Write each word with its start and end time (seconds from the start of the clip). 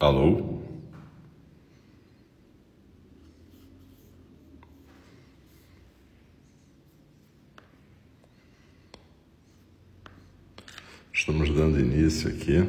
Alô? 0.00 0.62
Estamos 11.12 11.50
dando 11.50 11.78
início 11.78 12.30
aqui 12.30 12.66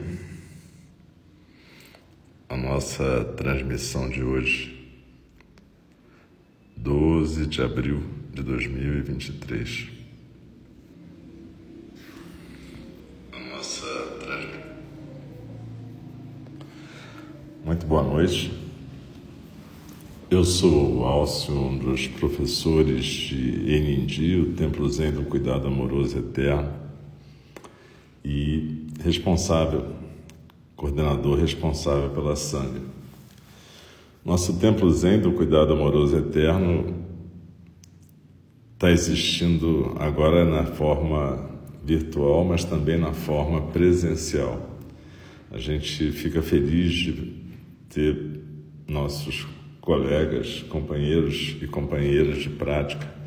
à 2.49 2.57
nossa 2.57 3.23
transmissão 3.37 4.09
de 4.09 4.21
hoje, 4.21 4.93
12 6.75 7.45
de 7.47 7.61
abril 7.61 8.03
de 8.33 8.43
2023. 8.43 9.87
A 13.31 13.39
nossa 13.39 13.87
transmissão. 14.19 14.61
Muito 17.63 17.80
boa 17.91 18.03
noite. 18.03 18.49
Eu 20.29 20.45
sou 20.45 21.03
Alcio, 21.03 21.53
um 21.53 21.77
dos 21.77 22.07
professores 22.07 23.03
de 23.03 23.69
Enindi, 23.69 24.37
o 24.37 24.53
Templo 24.53 24.89
Zen 24.89 25.11
do 25.11 25.23
Cuidado 25.23 25.67
Amoroso 25.67 26.17
Eterno 26.17 26.71
e 28.23 28.87
responsável, 29.03 29.87
coordenador 30.73 31.37
responsável 31.37 32.11
pela 32.11 32.33
sangue. 32.37 32.79
Nosso 34.23 34.57
templo 34.57 34.89
Zen 34.89 35.19
do 35.19 35.33
cuidado 35.33 35.73
amoroso 35.73 36.15
eterno 36.15 36.95
está 38.73 38.89
existindo 38.89 39.97
agora 39.99 40.45
na 40.45 40.63
forma 40.63 41.45
virtual, 41.83 42.45
mas 42.45 42.63
também 42.63 42.97
na 42.97 43.11
forma 43.11 43.63
presencial. 43.63 44.79
A 45.51 45.57
gente 45.57 46.13
fica 46.13 46.41
feliz 46.41 46.93
de 46.93 47.40
ter 47.93 48.41
nossos 48.87 49.47
colegas, 49.79 50.63
companheiros 50.69 51.57
e 51.61 51.67
companheiras 51.67 52.43
de 52.43 52.49
prática 52.49 53.21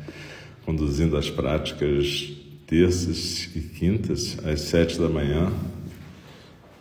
conduzindo 0.65 1.15
as 1.15 1.29
práticas 1.29 2.33
terças 2.65 3.55
e 3.55 3.61
quintas, 3.61 4.37
às 4.43 4.61
sete 4.61 4.99
da 4.99 5.07
manhã, 5.07 5.53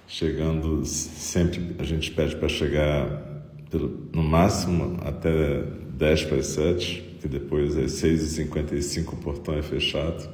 chegando 0.09 0.85
sempre, 0.87 1.77
a 1.79 1.85
gente 1.85 2.11
pede 2.11 2.35
para 2.37 2.49
chegar 2.49 3.45
no 4.13 4.23
máximo 4.23 4.99
até 5.03 5.63
dez 5.91 6.25
para 6.25 6.39
as 6.39 6.47
sete, 6.47 7.05
que 7.21 7.29
depois 7.29 7.77
às 7.77 7.93
seis 7.93 8.23
e 8.23 8.29
cinquenta 8.29 8.75
e 8.75 8.83
cinco 8.83 9.17
o 9.17 9.19
portão 9.19 9.55
é 9.55 9.63
fechado. 9.63 10.27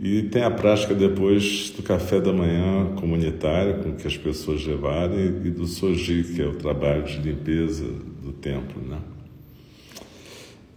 E 0.00 0.22
tem 0.22 0.44
a 0.44 0.50
prática 0.50 0.94
depois 0.94 1.70
do 1.70 1.82
café 1.82 2.20
da 2.20 2.32
manhã 2.32 2.94
comunitário, 2.94 3.82
com 3.82 3.96
que 3.96 4.06
as 4.06 4.16
pessoas 4.16 4.64
levarem, 4.64 5.40
e 5.44 5.50
do 5.50 5.66
soji, 5.66 6.22
que 6.22 6.40
é 6.40 6.46
o 6.46 6.54
trabalho 6.54 7.02
de 7.02 7.18
limpeza 7.18 7.84
do 8.22 8.32
templo, 8.32 8.80
né? 8.80 8.98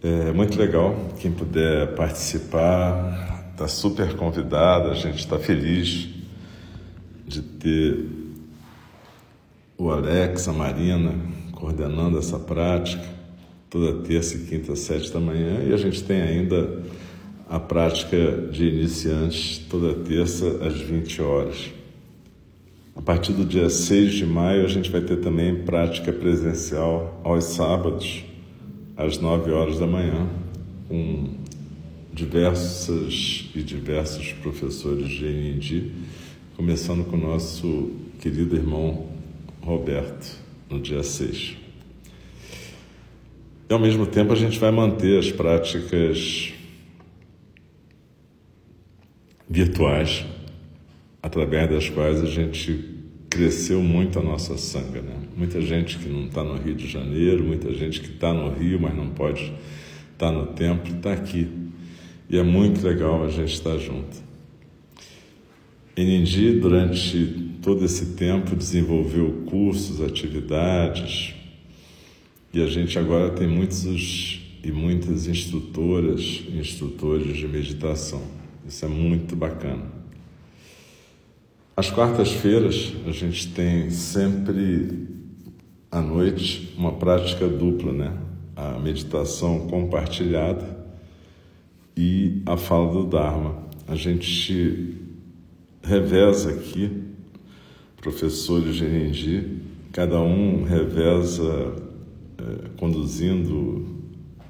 É 0.02 0.32
muito 0.32 0.58
legal, 0.58 1.14
quem 1.20 1.30
puder 1.30 1.94
participar, 1.94 3.52
está 3.52 3.68
super 3.68 4.16
convidada, 4.16 4.90
a 4.90 4.94
gente 4.94 5.20
está 5.20 5.38
feliz 5.38 6.08
de 7.24 7.42
ter 7.42 8.04
o 9.78 9.88
Alex, 9.88 10.48
a 10.48 10.52
Marina, 10.52 11.14
coordenando 11.52 12.18
essa 12.18 12.40
prática, 12.40 13.04
toda 13.70 14.02
terça 14.02 14.36
quinta, 14.36 14.74
sete 14.74 15.12
da 15.12 15.20
manhã, 15.20 15.62
e 15.64 15.72
a 15.72 15.76
gente 15.76 16.02
tem 16.02 16.20
ainda 16.20 16.82
a 17.52 17.60
prática 17.60 18.48
de 18.50 18.66
iniciantes 18.66 19.58
toda 19.68 19.92
terça 19.92 20.66
às 20.66 20.80
20 20.80 21.20
horas. 21.20 21.70
A 22.96 23.02
partir 23.02 23.34
do 23.34 23.44
dia 23.44 23.68
6 23.68 24.14
de 24.14 24.24
maio, 24.24 24.64
a 24.64 24.68
gente 24.68 24.90
vai 24.90 25.02
ter 25.02 25.18
também 25.18 25.56
prática 25.56 26.10
presencial 26.14 27.20
aos 27.22 27.44
sábados, 27.44 28.24
às 28.96 29.18
9 29.18 29.50
horas 29.50 29.78
da 29.78 29.86
manhã, 29.86 30.26
com 30.88 31.28
diversas 32.10 33.50
e 33.54 33.62
diversos 33.62 34.32
professores 34.32 35.10
de 35.10 35.26
NND, 35.26 35.90
começando 36.56 37.04
com 37.04 37.16
o 37.16 37.20
nosso 37.20 37.90
querido 38.18 38.56
irmão 38.56 39.08
Roberto, 39.60 40.38
no 40.70 40.80
dia 40.80 41.02
6. 41.02 41.58
E 43.68 43.74
ao 43.74 43.78
mesmo 43.78 44.06
tempo 44.06 44.32
a 44.32 44.36
gente 44.36 44.58
vai 44.58 44.70
manter 44.70 45.18
as 45.18 45.30
práticas 45.30 46.51
virtuais, 49.52 50.24
através 51.22 51.68
das 51.68 51.88
quais 51.90 52.22
a 52.22 52.26
gente 52.26 53.02
cresceu 53.28 53.82
muito 53.82 54.18
a 54.18 54.22
nossa 54.22 54.56
sanga. 54.56 55.02
Né? 55.02 55.14
Muita 55.36 55.60
gente 55.60 55.98
que 55.98 56.08
não 56.08 56.24
está 56.24 56.42
no 56.42 56.56
Rio 56.56 56.74
de 56.74 56.88
Janeiro, 56.88 57.44
muita 57.44 57.72
gente 57.72 58.00
que 58.00 58.08
está 58.08 58.32
no 58.32 58.50
Rio, 58.50 58.80
mas 58.80 58.96
não 58.96 59.10
pode 59.10 59.42
estar 59.42 59.52
tá 60.16 60.32
no 60.32 60.46
templo, 60.46 60.96
está 60.96 61.12
aqui 61.12 61.46
e 62.30 62.38
é 62.38 62.42
muito 62.42 62.82
legal 62.86 63.24
a 63.24 63.28
gente 63.28 63.52
estar 63.52 63.76
junto. 63.76 64.22
Enindi, 65.94 66.58
durante 66.58 67.58
todo 67.60 67.84
esse 67.84 68.14
tempo, 68.14 68.56
desenvolveu 68.56 69.44
cursos, 69.44 70.00
atividades, 70.00 71.34
e 72.54 72.62
a 72.62 72.66
gente 72.66 72.98
agora 72.98 73.30
tem 73.30 73.46
muitos 73.46 74.40
e 74.64 74.72
muitas 74.72 75.26
instrutoras 75.26 76.42
instrutores 76.54 77.36
de 77.36 77.46
meditação. 77.46 78.41
Isso 78.66 78.84
é 78.84 78.88
muito 78.88 79.34
bacana. 79.34 79.82
Às 81.76 81.90
quartas-feiras, 81.90 82.92
a 83.06 83.10
gente 83.10 83.52
tem 83.52 83.90
sempre 83.90 85.08
à 85.90 86.00
noite 86.00 86.74
uma 86.76 86.92
prática 86.92 87.48
dupla, 87.48 87.92
né? 87.92 88.16
A 88.54 88.78
meditação 88.78 89.66
compartilhada 89.66 90.78
e 91.96 92.42
a 92.46 92.56
fala 92.56 92.92
do 92.92 93.06
Dharma. 93.06 93.62
A 93.88 93.94
gente 93.94 94.96
reveza 95.82 96.50
aqui, 96.50 97.02
professores 97.96 98.76
de 98.76 99.62
cada 99.92 100.20
um 100.20 100.64
reveza 100.64 101.74
é, 102.38 102.68
conduzindo 102.78 103.91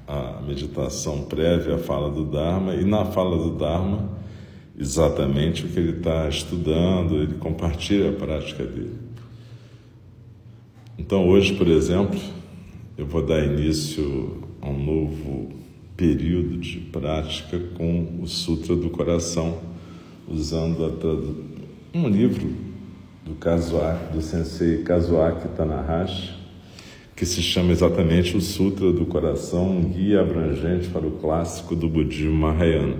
a 0.07 0.41
meditação 0.41 1.23
prévia 1.23 1.75
à 1.75 1.77
fala 1.77 2.09
do 2.09 2.25
Dharma 2.25 2.75
e 2.75 2.83
na 2.83 3.05
fala 3.05 3.37
do 3.37 3.57
Dharma 3.57 4.09
exatamente 4.77 5.65
o 5.65 5.69
que 5.69 5.79
ele 5.79 5.97
está 5.97 6.27
estudando, 6.27 7.15
ele 7.15 7.35
compartilha 7.35 8.09
a 8.09 8.13
prática 8.13 8.65
dele. 8.65 8.97
Então 10.97 11.27
hoje, 11.27 11.55
por 11.55 11.67
exemplo, 11.67 12.19
eu 12.97 13.05
vou 13.05 13.25
dar 13.25 13.43
início 13.43 14.43
a 14.61 14.69
um 14.69 14.83
novo 14.83 15.49
período 15.95 16.57
de 16.57 16.79
prática 16.79 17.59
com 17.75 18.19
o 18.21 18.27
Sutra 18.27 18.75
do 18.75 18.89
Coração, 18.89 19.59
usando 20.27 20.83
um 21.93 22.07
livro 22.07 22.51
do 23.25 23.35
Kazuaki, 23.35 24.13
do 24.13 24.21
Sensei 24.21 24.83
Kazuaki 24.83 25.47
Tanahashi, 25.49 26.42
que 27.15 27.25
se 27.25 27.41
chama 27.41 27.71
exatamente 27.71 28.35
o 28.35 28.41
Sutra 28.41 28.91
do 28.91 29.05
Coração, 29.05 29.77
um 29.77 29.83
guia 29.83 30.21
abrangente 30.21 30.87
para 30.89 31.05
o 31.05 31.11
clássico 31.11 31.75
do 31.75 31.87
budismo 31.87 32.33
Mahayana. 32.33 32.97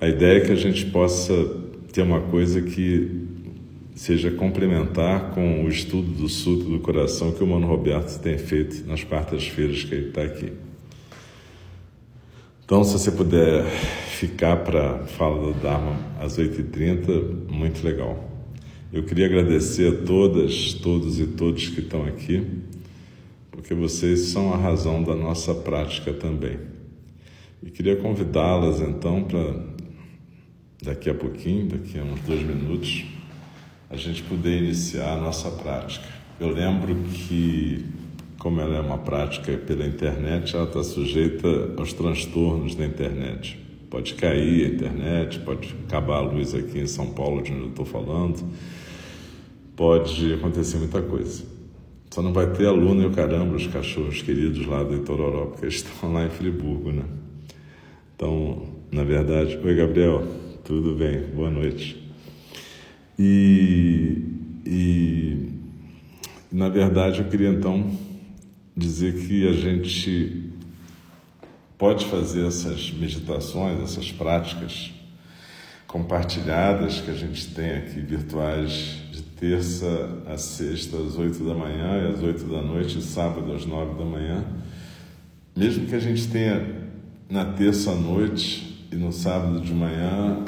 A 0.00 0.08
ideia 0.08 0.38
é 0.38 0.40
que 0.40 0.52
a 0.52 0.56
gente 0.56 0.86
possa 0.86 1.32
ter 1.92 2.02
uma 2.02 2.20
coisa 2.20 2.60
que 2.60 3.24
seja 3.94 4.30
complementar 4.30 5.30
com 5.30 5.64
o 5.64 5.68
estudo 5.68 6.10
do 6.10 6.28
Sutra 6.28 6.68
do 6.68 6.80
Coração 6.80 7.32
que 7.32 7.42
o 7.42 7.46
Mano 7.46 7.66
Roberto 7.66 8.20
tem 8.20 8.36
feito 8.36 8.86
nas 8.86 9.04
quartas-feiras 9.04 9.84
que 9.84 9.94
ele 9.94 10.08
está 10.08 10.22
aqui. 10.22 10.52
Então, 12.64 12.82
se 12.82 12.94
você 12.94 13.10
puder 13.10 13.64
ficar 13.64 14.56
para 14.56 14.96
a 14.96 14.98
fala 15.06 15.52
do 15.52 15.60
Dharma 15.60 15.98
às 16.18 16.38
8h30, 16.38 17.48
muito 17.48 17.84
legal. 17.84 18.30
Eu 18.92 19.02
queria 19.02 19.26
agradecer 19.26 19.92
a 19.92 20.04
todas, 20.06 20.72
todos 20.74 21.20
e 21.20 21.26
todos 21.26 21.68
que 21.68 21.80
estão 21.80 22.04
aqui, 22.04 22.42
porque 23.54 23.72
vocês 23.72 24.20
são 24.20 24.52
a 24.52 24.56
razão 24.56 25.02
da 25.02 25.14
nossa 25.14 25.54
prática 25.54 26.12
também. 26.12 26.58
E 27.62 27.70
queria 27.70 27.96
convidá-las 27.96 28.80
então 28.80 29.22
para 29.22 29.54
daqui 30.82 31.08
a 31.08 31.14
pouquinho, 31.14 31.68
daqui 31.68 31.98
a 31.98 32.02
uns 32.02 32.20
dois 32.20 32.42
minutos, 32.42 33.04
a 33.88 33.96
gente 33.96 34.22
poder 34.24 34.58
iniciar 34.58 35.14
a 35.14 35.20
nossa 35.20 35.50
prática. 35.50 36.06
Eu 36.38 36.48
lembro 36.48 36.94
que 37.12 37.86
como 38.38 38.60
ela 38.60 38.76
é 38.76 38.80
uma 38.80 38.98
prática 38.98 39.56
pela 39.56 39.86
internet, 39.86 40.54
ela 40.54 40.66
está 40.66 40.82
sujeita 40.82 41.72
aos 41.78 41.92
transtornos 41.92 42.74
da 42.74 42.84
internet. 42.84 43.58
Pode 43.88 44.14
cair 44.14 44.66
a 44.66 44.74
internet, 44.74 45.38
pode 45.38 45.74
acabar 45.86 46.16
a 46.16 46.20
luz 46.20 46.54
aqui 46.54 46.80
em 46.80 46.86
São 46.86 47.06
Paulo, 47.12 47.40
de 47.40 47.52
onde 47.52 47.62
eu 47.62 47.68
estou 47.68 47.86
falando, 47.86 48.44
pode 49.76 50.34
acontecer 50.34 50.76
muita 50.76 51.00
coisa. 51.00 51.53
Só 52.14 52.22
não 52.22 52.32
vai 52.32 52.48
ter 52.52 52.68
aluno 52.68 53.02
e 53.02 53.06
o 53.06 53.10
caramba, 53.10 53.56
os 53.56 53.66
cachorros 53.66 54.22
queridos 54.22 54.64
lá 54.68 54.84
do 54.84 54.94
Itororó, 54.94 55.46
porque 55.46 55.64
eles 55.64 55.74
estão 55.82 56.12
lá 56.12 56.24
em 56.24 56.30
Friburgo, 56.30 56.92
né? 56.92 57.02
Então, 58.14 58.68
na 58.92 59.02
verdade, 59.02 59.58
oi 59.60 59.74
Gabriel, 59.74 60.24
tudo 60.62 60.94
bem? 60.94 61.22
Boa 61.34 61.50
noite. 61.50 62.08
E, 63.18 64.28
e 64.64 65.48
Na 66.52 66.68
verdade, 66.68 67.18
eu 67.18 67.24
queria 67.24 67.48
então 67.48 67.84
dizer 68.76 69.26
que 69.26 69.48
a 69.48 69.52
gente 69.52 70.52
pode 71.76 72.04
fazer 72.04 72.46
essas 72.46 72.92
meditações, 72.92 73.82
essas 73.82 74.12
práticas 74.12 74.92
compartilhadas 75.88 77.00
que 77.00 77.10
a 77.10 77.14
gente 77.14 77.52
tem 77.52 77.72
aqui 77.72 77.98
virtuais 77.98 79.03
terça 79.44 80.08
a 80.26 80.38
sexta 80.38 80.96
às 80.96 81.18
oito 81.18 81.44
da 81.44 81.52
manhã 81.52 82.02
e 82.02 82.14
às 82.14 82.22
oito 82.22 82.44
da 82.44 82.62
noite, 82.62 82.98
e 82.98 83.02
sábado 83.02 83.52
às 83.52 83.66
nove 83.66 83.98
da 83.98 84.04
manhã. 84.04 84.42
Mesmo 85.54 85.86
que 85.86 85.94
a 85.94 85.98
gente 85.98 86.26
tenha 86.28 86.64
na 87.28 87.44
terça 87.44 87.90
à 87.90 87.94
noite 87.94 88.86
e 88.90 88.96
no 88.96 89.12
sábado 89.12 89.60
de 89.60 89.74
manhã, 89.74 90.38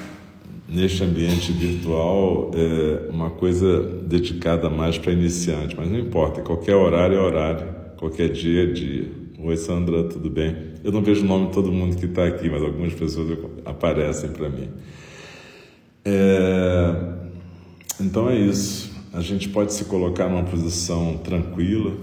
neste 0.66 1.04
ambiente 1.04 1.52
virtual, 1.52 2.50
é 2.54 3.10
uma 3.10 3.28
coisa 3.28 3.82
dedicada 4.02 4.70
mais 4.70 4.96
para 4.96 5.12
iniciante, 5.12 5.76
mas 5.76 5.90
não 5.90 5.98
importa, 5.98 6.40
qualquer 6.40 6.74
horário 6.74 7.18
é 7.18 7.20
horário, 7.20 7.68
qualquer 7.98 8.30
dia 8.30 8.62
é 8.62 8.66
dia. 8.66 9.10
Oi, 9.38 9.56
Sandra, 9.58 10.04
tudo 10.04 10.30
bem? 10.30 10.56
Eu 10.82 10.90
não 10.90 11.02
vejo 11.02 11.22
o 11.22 11.28
nome 11.28 11.48
de 11.48 11.52
todo 11.52 11.70
mundo 11.70 11.96
que 11.96 12.06
está 12.06 12.24
aqui, 12.26 12.48
mas 12.48 12.62
algumas 12.62 12.94
pessoas 12.94 13.38
aparecem 13.66 14.30
para 14.30 14.48
mim. 14.48 14.70
É... 16.02 17.26
Então 18.00 18.28
é 18.28 18.38
isso. 18.38 18.85
A 19.16 19.22
gente 19.22 19.48
pode 19.48 19.72
se 19.72 19.86
colocar 19.86 20.28
numa 20.28 20.42
posição 20.42 21.16
tranquila, 21.16 21.96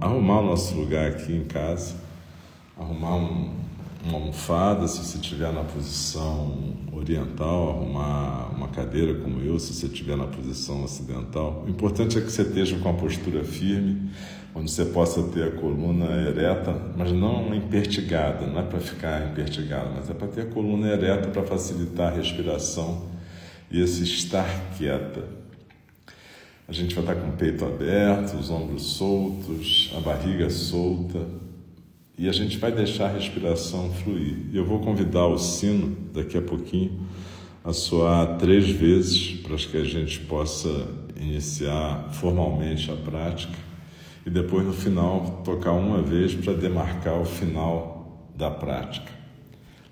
arrumar 0.00 0.40
o 0.40 0.46
nosso 0.46 0.74
lugar 0.74 1.10
aqui 1.10 1.34
em 1.34 1.44
casa, 1.44 1.94
arrumar 2.80 3.16
um, 3.16 3.52
uma 4.02 4.14
almofada 4.14 4.88
se 4.88 5.04
você 5.04 5.18
estiver 5.18 5.52
na 5.52 5.62
posição 5.62 6.72
oriental, 6.94 7.68
arrumar 7.68 8.54
uma 8.56 8.68
cadeira 8.68 9.20
como 9.20 9.42
eu 9.42 9.58
se 9.58 9.74
você 9.74 9.84
estiver 9.84 10.16
na 10.16 10.24
posição 10.24 10.82
ocidental. 10.82 11.62
O 11.66 11.68
importante 11.68 12.16
é 12.16 12.22
que 12.22 12.32
você 12.32 12.40
esteja 12.40 12.78
com 12.78 12.88
a 12.88 12.94
postura 12.94 13.44
firme, 13.44 14.10
onde 14.54 14.70
você 14.70 14.86
possa 14.86 15.22
ter 15.24 15.44
a 15.44 15.50
coluna 15.50 16.06
ereta, 16.26 16.74
mas 16.96 17.12
não 17.12 17.54
empertigada, 17.54 18.46
não 18.46 18.60
é 18.60 18.62
para 18.62 18.80
ficar 18.80 19.30
empertigada, 19.30 19.90
mas 19.94 20.08
é 20.08 20.14
para 20.14 20.28
ter 20.28 20.40
a 20.40 20.46
coluna 20.46 20.88
ereta 20.88 21.28
para 21.28 21.42
facilitar 21.42 22.14
a 22.14 22.16
respiração 22.16 23.08
e 23.70 23.78
esse 23.78 24.02
estar 24.04 24.48
quieta. 24.78 25.41
A 26.72 26.74
gente 26.74 26.94
vai 26.94 27.04
estar 27.04 27.16
com 27.16 27.28
o 27.28 27.32
peito 27.32 27.66
aberto, 27.66 28.34
os 28.38 28.48
ombros 28.48 28.82
soltos, 28.94 29.92
a 29.94 30.00
barriga 30.00 30.48
solta, 30.48 31.20
e 32.16 32.26
a 32.26 32.32
gente 32.32 32.56
vai 32.56 32.72
deixar 32.72 33.10
a 33.10 33.12
respiração 33.12 33.92
fluir. 33.92 34.46
Eu 34.54 34.64
vou 34.64 34.78
convidar 34.78 35.26
o 35.26 35.36
sino 35.36 35.94
daqui 36.14 36.38
a 36.38 36.40
pouquinho 36.40 36.98
a 37.62 37.74
soar 37.74 38.38
três 38.38 38.70
vezes 38.70 39.32
para 39.42 39.54
que 39.56 39.76
a 39.76 39.84
gente 39.84 40.20
possa 40.20 40.88
iniciar 41.14 42.08
formalmente 42.12 42.90
a 42.90 42.96
prática 42.96 43.58
e 44.24 44.30
depois 44.30 44.64
no 44.64 44.72
final 44.72 45.42
tocar 45.44 45.72
uma 45.72 46.00
vez 46.00 46.34
para 46.34 46.54
demarcar 46.54 47.20
o 47.20 47.26
final 47.26 48.30
da 48.34 48.50
prática. 48.50 49.12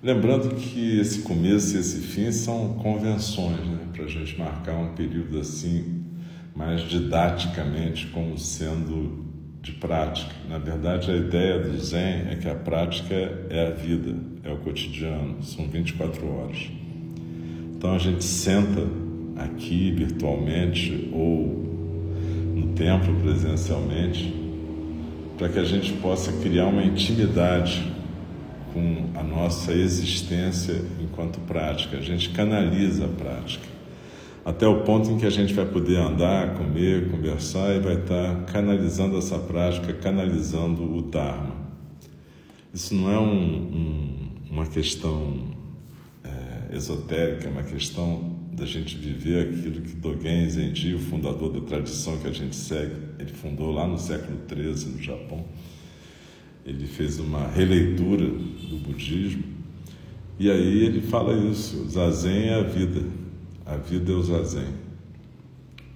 Lembrando 0.02 0.54
que 0.54 0.98
esse 0.98 1.20
começo 1.20 1.76
e 1.76 1.80
esse 1.80 1.98
fim 1.98 2.32
são 2.32 2.72
convenções, 2.82 3.66
né? 3.66 3.80
para 3.92 4.06
a 4.06 4.08
gente 4.08 4.38
marcar 4.38 4.76
um 4.76 4.94
período 4.94 5.38
assim 5.38 5.99
mais 6.54 6.82
didaticamente 6.82 8.06
como 8.08 8.38
sendo 8.38 9.30
de 9.62 9.72
prática. 9.72 10.34
Na 10.48 10.58
verdade, 10.58 11.10
a 11.10 11.16
ideia 11.16 11.58
do 11.58 11.78
Zen 11.78 12.30
é 12.30 12.38
que 12.40 12.48
a 12.48 12.54
prática 12.54 13.14
é 13.50 13.68
a 13.68 13.70
vida, 13.70 14.14
é 14.42 14.52
o 14.52 14.56
cotidiano, 14.58 15.42
são 15.42 15.68
24 15.68 16.26
horas. 16.26 16.70
Então 17.76 17.94
a 17.94 17.98
gente 17.98 18.24
senta 18.24 18.86
aqui 19.36 19.90
virtualmente 19.90 21.08
ou 21.12 21.68
no 22.54 22.74
templo 22.74 23.14
presencialmente 23.20 24.34
para 25.38 25.48
que 25.48 25.58
a 25.58 25.64
gente 25.64 25.92
possa 25.94 26.32
criar 26.42 26.66
uma 26.66 26.82
intimidade 26.82 27.90
com 28.74 29.08
a 29.18 29.22
nossa 29.22 29.72
existência 29.72 30.74
enquanto 31.02 31.40
prática. 31.40 31.96
A 31.96 32.02
gente 32.02 32.30
canaliza 32.30 33.06
a 33.06 33.08
prática 33.08 33.69
até 34.44 34.66
o 34.66 34.82
ponto 34.82 35.10
em 35.10 35.18
que 35.18 35.26
a 35.26 35.30
gente 35.30 35.52
vai 35.52 35.66
poder 35.66 35.98
andar, 35.98 36.54
comer, 36.54 37.10
conversar 37.10 37.76
e 37.76 37.80
vai 37.80 37.96
estar 37.96 38.44
canalizando 38.46 39.16
essa 39.18 39.38
prática, 39.38 39.92
canalizando 39.92 40.82
o 40.82 41.02
Dharma. 41.02 41.54
Isso 42.72 42.94
não 42.94 43.10
é 43.10 43.18
um, 43.18 43.56
um, 43.56 44.28
uma 44.50 44.66
questão 44.66 45.48
é, 46.24 46.76
esotérica, 46.76 47.48
é 47.48 47.50
uma 47.50 47.62
questão 47.62 48.38
da 48.52 48.64
gente 48.64 48.96
viver 48.96 49.48
aquilo 49.48 49.80
que 49.80 49.94
Dogen 49.94 50.48
Zenji, 50.48 50.94
o 50.94 50.98
fundador 50.98 51.52
da 51.52 51.60
tradição 51.60 52.18
que 52.18 52.28
a 52.28 52.32
gente 52.32 52.54
segue, 52.54 52.94
ele 53.18 53.32
fundou 53.32 53.72
lá 53.72 53.86
no 53.86 53.98
século 53.98 54.38
XIII 54.48 54.92
no 54.92 55.02
Japão. 55.02 55.44
Ele 56.64 56.86
fez 56.86 57.18
uma 57.18 57.48
releitura 57.48 58.26
do 58.26 58.78
budismo 58.78 59.60
e 60.38 60.50
aí 60.50 60.84
ele 60.84 61.02
fala 61.02 61.34
isso: 61.50 61.86
Zazen 61.88 62.48
é 62.48 62.54
a 62.54 62.62
vida, 62.62 63.02
a 63.70 63.76
vida 63.76 64.10
é 64.10 64.14
o 64.16 64.22
zazen. 64.22 64.66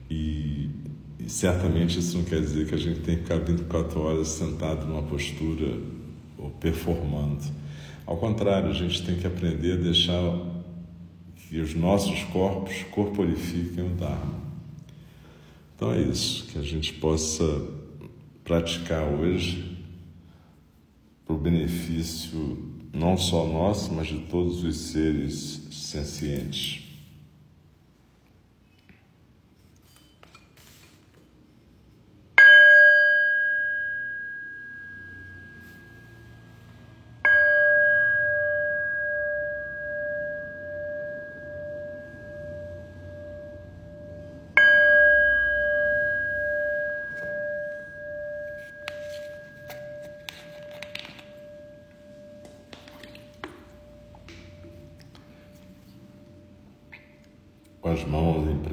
E, 0.08 0.70
e, 1.18 1.28
certamente 1.28 1.98
isso 1.98 2.16
não 2.16 2.24
quer 2.24 2.40
dizer 2.40 2.68
que 2.68 2.74
a 2.74 2.78
gente 2.78 3.00
tem 3.00 3.16
que 3.16 3.22
ficar 3.22 3.38
24 3.40 4.00
horas 4.00 4.28
sentado 4.28 4.86
numa 4.86 5.02
postura 5.02 5.76
ou 6.38 6.50
performando. 6.50 7.42
Ao 8.06 8.16
contrário, 8.16 8.70
a 8.70 8.72
gente 8.72 9.04
tem 9.04 9.16
que 9.16 9.26
aprender 9.26 9.72
a 9.72 9.76
deixar 9.76 10.38
que 11.34 11.58
os 11.58 11.74
nossos 11.74 12.22
corpos 12.24 12.84
corporifiquem 12.92 13.84
o 13.84 13.94
Dharma. 13.96 14.44
Então 15.74 15.92
é 15.92 16.00
isso, 16.00 16.46
que 16.46 16.58
a 16.58 16.62
gente 16.62 16.92
possa 16.92 17.44
praticar 18.44 19.02
hoje 19.02 19.78
para 21.26 21.34
o 21.34 21.38
benefício 21.38 22.72
não 22.92 23.16
só 23.16 23.44
nosso, 23.46 23.92
mas 23.92 24.06
de 24.06 24.18
todos 24.18 24.62
os 24.62 24.76
seres 24.76 25.62
sencientes. 25.72 26.83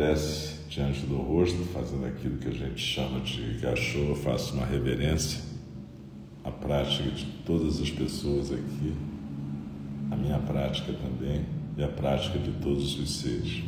Prece 0.01 0.55
diante 0.67 1.05
do 1.05 1.17
rosto, 1.17 1.63
fazendo 1.71 2.07
aquilo 2.07 2.39
que 2.39 2.47
a 2.47 2.51
gente 2.51 2.81
chama 2.81 3.19
de 3.19 3.59
gachô, 3.59 4.15
faço 4.15 4.55
uma 4.55 4.65
reverência 4.65 5.41
à 6.43 6.49
prática 6.49 7.07
de 7.11 7.25
todas 7.45 7.79
as 7.79 7.91
pessoas 7.91 8.51
aqui, 8.51 8.95
a 10.09 10.15
minha 10.15 10.39
prática 10.39 10.91
também 10.93 11.45
e 11.77 11.83
a 11.83 11.87
prática 11.87 12.39
de 12.39 12.51
todos 12.53 12.99
os 12.99 13.19
seres. 13.19 13.63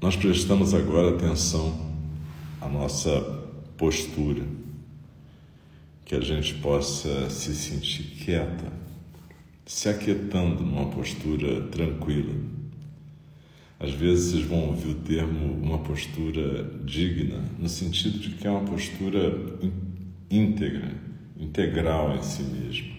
Nós 0.00 0.16
prestamos 0.16 0.72
agora 0.72 1.10
atenção 1.10 1.94
à 2.58 2.68
nossa 2.70 3.20
postura, 3.76 4.44
que 6.06 6.14
a 6.14 6.20
gente 6.20 6.54
possa 6.54 7.28
se 7.28 7.54
sentir 7.54 8.04
quieta 8.24 8.86
se 9.66 9.88
aquietando 9.88 10.62
numa 10.62 10.86
postura 10.86 11.62
tranquila. 11.62 12.32
Às 13.80 13.90
vezes 13.90 14.30
vocês 14.30 14.44
vão 14.44 14.68
ouvir 14.68 14.90
o 14.90 14.94
termo 14.94 15.54
uma 15.54 15.78
postura 15.78 16.62
digna, 16.84 17.42
no 17.58 17.68
sentido 17.68 18.16
de 18.20 18.30
que 18.30 18.46
é 18.46 18.50
uma 18.50 18.62
postura 18.62 19.34
íntegra, 20.30 20.94
integral 21.36 22.14
em 22.14 22.22
si 22.22 22.44
mesmo, 22.44 22.94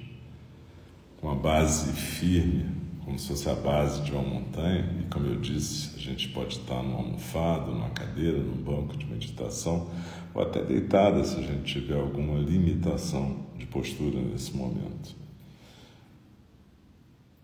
com 1.21 1.31
a 1.31 1.35
base 1.35 1.93
firme, 1.93 2.65
como 3.05 3.17
se 3.17 3.29
fosse 3.29 3.49
a 3.49 3.55
base 3.55 4.01
de 4.01 4.11
uma 4.11 4.21
montanha, 4.21 4.93
e 4.99 5.09
como 5.09 5.25
eu 5.25 5.39
disse, 5.39 5.95
a 5.95 5.99
gente 5.99 6.27
pode 6.27 6.57
estar 6.57 6.83
numa 6.83 6.97
almofada, 6.97 7.71
numa 7.71 7.91
cadeira, 7.91 8.39
num 8.39 8.61
banco 8.61 8.97
de 8.97 9.05
meditação, 9.05 9.89
ou 10.33 10.41
até 10.41 10.61
deitada 10.65 11.23
se 11.23 11.39
a 11.39 11.43
gente 11.43 11.63
tiver 11.63 11.97
alguma 11.97 12.37
limitação 12.37 13.37
de 13.57 13.65
postura 13.65 14.19
nesse 14.19 14.55
momento. 14.55 15.26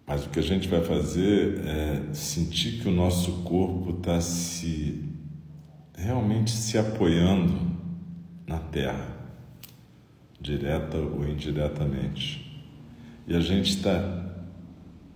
Mas 0.05 0.25
o 0.25 0.29
que 0.29 0.39
a 0.39 0.43
gente 0.43 0.67
vai 0.67 0.83
fazer 0.83 1.61
é 1.65 2.13
sentir 2.13 2.81
que 2.81 2.89
o 2.89 2.91
nosso 2.91 3.43
corpo 3.43 3.97
está 3.97 4.19
se 4.19 5.03
realmente 5.95 6.51
se 6.51 6.77
apoiando 6.77 7.71
na 8.45 8.59
terra, 8.59 9.07
direta 10.41 10.97
ou 10.97 11.27
indiretamente. 11.27 12.43
E 13.25 13.33
a 13.33 13.39
gente 13.39 13.69
está 13.69 14.25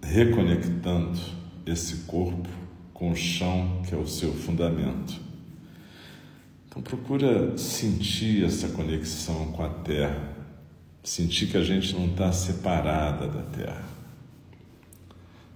reconectando 0.01 1.19
esse 1.65 2.05
corpo 2.05 2.47
com 2.93 3.11
o 3.11 3.15
chão 3.15 3.81
que 3.87 3.93
é 3.93 3.97
o 3.97 4.07
seu 4.07 4.31
fundamento. 4.31 5.19
Então 6.67 6.81
procura 6.81 7.57
sentir 7.57 8.45
essa 8.45 8.69
conexão 8.69 9.51
com 9.51 9.63
a 9.63 9.69
terra, 9.69 10.35
sentir 11.03 11.47
que 11.47 11.57
a 11.57 11.63
gente 11.63 11.93
não 11.93 12.05
está 12.07 12.31
separada 12.31 13.27
da 13.27 13.41
terra. 13.43 13.96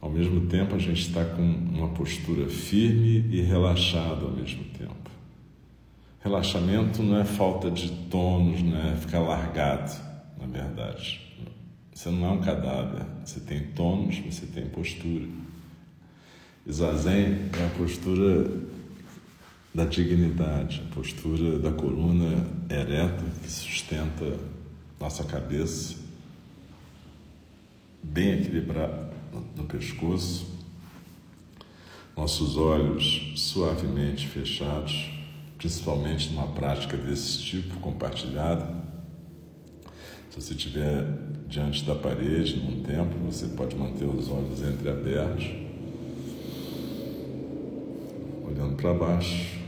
Ao 0.01 0.10
mesmo 0.10 0.48
tempo, 0.48 0.74
a 0.74 0.79
gente 0.79 1.00
está 1.00 1.24
com 1.24 1.43
uma 1.43 1.89
postura 1.89 2.50
firme 2.50 3.24
e 3.29 3.41
relaxada 3.41 4.25
ao 4.25 4.31
mesmo 4.31 4.63
tempo. 4.75 5.12
Relaxamento 6.22 7.03
não 7.03 7.20
é 7.20 7.24
falta 7.24 7.70
de 7.70 7.91
tônus, 8.10 8.63
não 8.63 8.79
é 8.79 8.96
ficar 8.96 9.20
largado, 9.20 9.91
na 10.39 10.48
verdade. 10.48 11.22
Você 11.93 12.10
não 12.10 12.25
é 12.25 12.31
um 12.31 12.41
cadáver, 12.41 13.05
você 13.24 13.39
tem 13.41 13.67
tônus, 13.75 14.17
você 14.17 14.48
tem 14.48 14.65
postura. 14.70 15.27
Zazen 16.70 17.50
é 17.60 17.65
a 17.65 17.77
postura 17.77 18.50
da 19.74 19.86
dignidade, 19.86 20.81
a 20.89 20.96
postura 20.96 21.60
da 21.60 21.72
coluna 21.72 22.43
ereta 22.70 23.24
que 23.43 23.51
sustenta 23.51 24.36
nossa 25.00 25.24
cabeça, 25.24 25.96
bem 28.03 28.39
equilibrada 28.39 29.11
no 29.56 29.64
pescoço, 29.66 30.48
nossos 32.16 32.58
olhos 32.58 33.34
suavemente 33.36 34.28
fechados, 34.28 35.10
principalmente 35.58 36.32
numa 36.32 36.48
prática 36.48 36.98
desse 36.98 37.40
tipo 37.40 37.80
compartilhada. 37.80 38.82
Se 40.30 40.40
você 40.42 40.54
estiver 40.54 41.06
diante 41.48 41.84
da 41.84 41.96
parede 41.96 42.58
num 42.58 42.82
templo, 42.84 43.20
você 43.26 43.48
pode 43.48 43.76
manter 43.76 44.06
os 44.06 44.30
olhos 44.30 44.62
entreabertos, 44.62 45.46
olhando 48.48 48.76
para 48.76 48.94
baixo. 48.94 49.60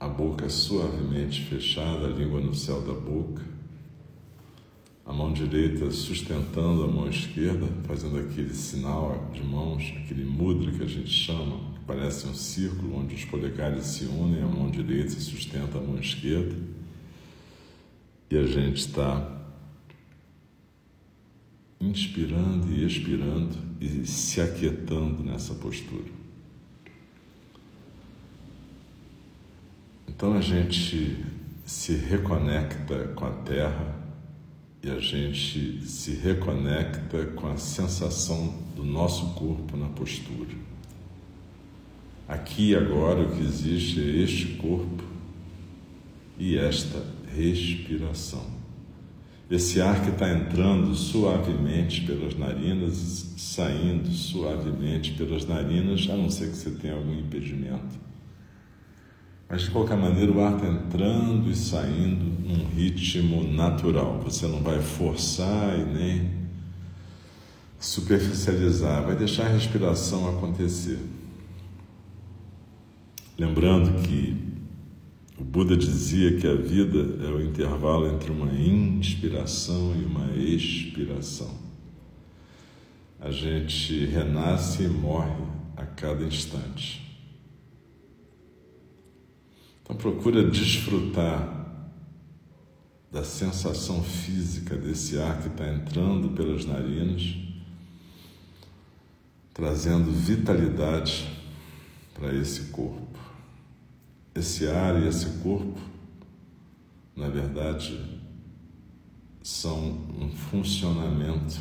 A 0.00 0.08
boca 0.08 0.48
suavemente 0.48 1.44
fechada, 1.44 2.06
a 2.06 2.10
língua 2.10 2.40
no 2.40 2.54
céu 2.54 2.82
da 2.82 2.92
boca. 2.92 3.53
A 5.06 5.12
mão 5.12 5.32
direita 5.34 5.90
sustentando 5.90 6.84
a 6.84 6.86
mão 6.86 7.08
esquerda, 7.08 7.66
fazendo 7.86 8.18
aquele 8.18 8.54
sinal 8.54 9.30
de 9.34 9.42
mãos, 9.42 9.92
aquele 9.98 10.24
mudra 10.24 10.72
que 10.72 10.82
a 10.82 10.86
gente 10.86 11.10
chama, 11.10 11.58
que 11.74 11.80
parece 11.86 12.26
um 12.26 12.34
círculo 12.34 12.96
onde 12.96 13.14
os 13.14 13.24
polegares 13.26 13.84
se 13.84 14.06
unem, 14.06 14.42
a 14.42 14.46
mão 14.46 14.70
direita 14.70 15.10
sustenta 15.10 15.76
a 15.76 15.80
mão 15.80 15.98
esquerda. 15.98 16.56
E 18.30 18.38
a 18.38 18.46
gente 18.46 18.78
está 18.78 19.30
inspirando 21.78 22.72
e 22.72 22.86
expirando 22.86 23.58
e 23.78 24.06
se 24.06 24.40
aquietando 24.40 25.22
nessa 25.22 25.54
postura. 25.54 26.10
Então 30.08 30.32
a 30.32 30.40
gente 30.40 31.22
se 31.66 31.94
reconecta 31.94 33.08
com 33.08 33.26
a 33.26 33.30
terra 33.30 33.93
e 34.84 34.90
a 34.90 35.00
gente 35.00 35.80
se 35.86 36.10
reconecta 36.10 37.24
com 37.28 37.46
a 37.46 37.56
sensação 37.56 38.52
do 38.76 38.84
nosso 38.84 39.32
corpo 39.32 39.78
na 39.78 39.88
postura. 39.88 40.54
Aqui 42.28 42.70
e 42.70 42.76
agora 42.76 43.22
o 43.22 43.34
que 43.34 43.42
existe 43.42 43.98
é 43.98 44.22
este 44.22 44.46
corpo 44.56 45.02
e 46.38 46.58
esta 46.58 47.02
respiração. 47.34 48.44
Esse 49.50 49.80
ar 49.80 50.02
que 50.02 50.10
está 50.10 50.30
entrando 50.30 50.94
suavemente 50.94 52.02
pelas 52.02 52.36
narinas, 52.36 53.32
saindo 53.38 54.10
suavemente 54.10 55.12
pelas 55.12 55.46
narinas, 55.46 56.06
a 56.10 56.16
não 56.16 56.28
ser 56.28 56.50
que 56.50 56.56
você 56.56 56.70
tenha 56.70 56.94
algum 56.94 57.18
impedimento. 57.18 57.98
Mas 59.54 59.62
de 59.62 59.70
qualquer 59.70 59.96
maneira, 59.96 60.32
o 60.32 60.44
ar 60.44 60.56
está 60.56 60.66
entrando 60.66 61.48
e 61.48 61.54
saindo 61.54 62.24
num 62.24 62.66
ritmo 62.70 63.44
natural. 63.52 64.18
Você 64.24 64.48
não 64.48 64.60
vai 64.60 64.82
forçar 64.82 65.78
e 65.78 65.84
nem 65.84 66.30
superficializar, 67.78 69.04
vai 69.04 69.14
deixar 69.14 69.46
a 69.46 69.50
respiração 69.50 70.28
acontecer. 70.28 70.98
Lembrando 73.38 74.02
que 74.02 74.36
o 75.38 75.44
Buda 75.44 75.76
dizia 75.76 76.36
que 76.36 76.48
a 76.48 76.56
vida 76.56 77.24
é 77.24 77.30
o 77.30 77.40
intervalo 77.40 78.08
entre 78.08 78.32
uma 78.32 78.52
inspiração 78.52 79.94
e 79.94 80.04
uma 80.04 80.32
expiração. 80.34 81.54
A 83.20 83.30
gente 83.30 84.04
renasce 84.06 84.82
e 84.82 84.88
morre 84.88 85.44
a 85.76 85.86
cada 85.86 86.24
instante. 86.24 87.03
Então 89.84 89.94
procura 89.96 90.50
desfrutar 90.50 91.62
da 93.12 93.22
sensação 93.22 94.02
física 94.02 94.76
desse 94.76 95.18
ar 95.18 95.42
que 95.42 95.48
está 95.48 95.68
entrando 95.68 96.30
pelas 96.30 96.64
narinas, 96.64 97.36
trazendo 99.52 100.10
vitalidade 100.10 101.28
para 102.14 102.34
esse 102.34 102.70
corpo. 102.70 103.18
Esse 104.34 104.66
ar 104.66 105.00
e 105.00 105.06
esse 105.06 105.38
corpo, 105.42 105.78
na 107.14 107.28
verdade, 107.28 108.20
são 109.42 109.78
um 110.18 110.30
funcionamento 110.30 111.60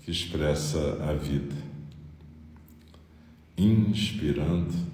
que 0.00 0.10
expressa 0.10 1.02
a 1.04 1.14
vida. 1.14 1.54
Inspirando, 3.56 4.91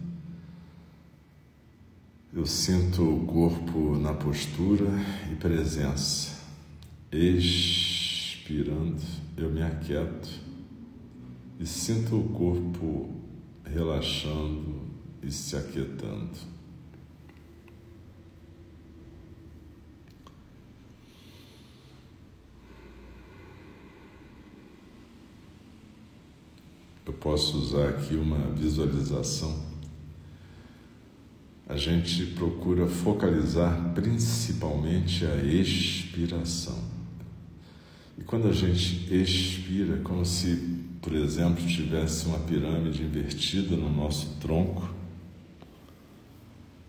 eu 2.33 2.45
sinto 2.45 3.03
o 3.03 3.27
corpo 3.27 3.97
na 3.97 4.13
postura 4.13 4.91
e 5.33 5.37
presença. 5.37 6.37
Expirando, 7.11 9.01
eu 9.37 9.51
me 9.51 9.63
aquieto 9.63 10.29
e 11.59 11.65
sinto 11.67 12.21
o 12.21 12.29
corpo 12.29 13.11
relaxando 13.65 14.89
e 15.23 15.33
se 15.33 15.57
aquietando. 15.57 16.59
Eu 27.07 27.15
posso 27.15 27.57
usar 27.57 27.89
aqui 27.89 28.15
uma 28.15 28.51
visualização 28.53 29.68
a 31.69 31.77
gente 31.77 32.25
procura 32.29 32.87
focalizar 32.87 33.93
principalmente 33.95 35.27
a 35.27 35.37
expiração. 35.37 36.83
E 38.17 38.25
quando 38.25 38.49
a 38.49 38.53
gente 38.53 39.07
expira, 39.15 39.97
é 39.97 40.01
como 40.01 40.25
se, 40.25 40.57
por 41.03 41.13
exemplo, 41.13 41.65
tivesse 41.67 42.27
uma 42.27 42.39
pirâmide 42.39 43.03
invertida 43.03 43.77
no 43.77 43.91
nosso 43.95 44.37
tronco, 44.41 44.89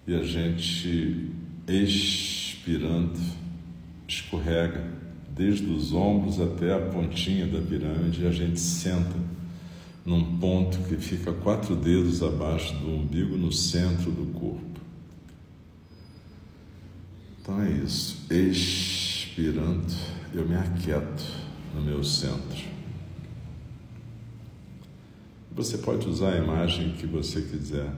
e 0.08 0.16
a 0.16 0.24
gente 0.24 1.30
expirando 1.68 3.20
escorrega 4.08 4.84
desde 5.30 5.70
os 5.70 5.94
ombros 5.94 6.40
até 6.40 6.74
a 6.74 6.80
pontinha 6.80 7.46
da 7.46 7.62
pirâmide 7.62 8.24
e 8.24 8.28
a 8.28 8.32
gente 8.32 8.60
senta 8.60 9.16
num 10.04 10.38
ponto 10.38 10.80
que 10.88 10.96
fica 10.96 11.32
quatro 11.32 11.76
dedos 11.76 12.24
abaixo 12.24 12.74
do 12.80 12.90
umbigo 12.90 13.38
no 13.38 13.52
centro 13.52 14.10
do 14.10 14.26
corpo. 14.34 14.69
Então 17.50 17.64
é 17.64 17.72
isso. 17.72 18.32
Expirando, 18.32 19.92
eu 20.36 20.48
me 20.48 20.56
aquieto 20.56 21.24
no 21.74 21.82
meu 21.82 22.04
centro. 22.04 22.70
Você 25.52 25.80
pode 25.80 26.08
usar 26.08 26.34
a 26.34 26.38
imagem 26.38 26.92
que 26.92 27.08
você 27.08 27.42
quiser. 27.42 27.92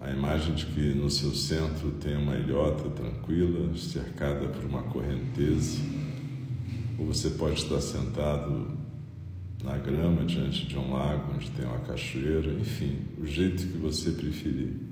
A 0.00 0.10
imagem 0.10 0.56
de 0.56 0.66
que 0.66 0.92
no 0.92 1.08
seu 1.08 1.32
centro 1.36 1.92
tem 1.92 2.16
uma 2.16 2.34
ilhota 2.34 2.90
tranquila, 2.90 3.72
cercada 3.76 4.48
por 4.48 4.64
uma 4.64 4.82
correnteza. 4.82 5.78
Ou 6.98 7.06
você 7.06 7.30
pode 7.30 7.62
estar 7.62 7.80
sentado 7.80 8.76
na 9.62 9.78
grama 9.78 10.24
diante 10.24 10.66
de 10.66 10.76
um 10.76 10.92
lago 10.92 11.32
onde 11.32 11.48
tem 11.52 11.64
uma 11.64 11.78
cachoeira, 11.78 12.52
enfim, 12.54 12.98
o 13.18 13.24
jeito 13.24 13.66
que 13.68 13.78
você 13.78 14.10
preferir 14.10 14.85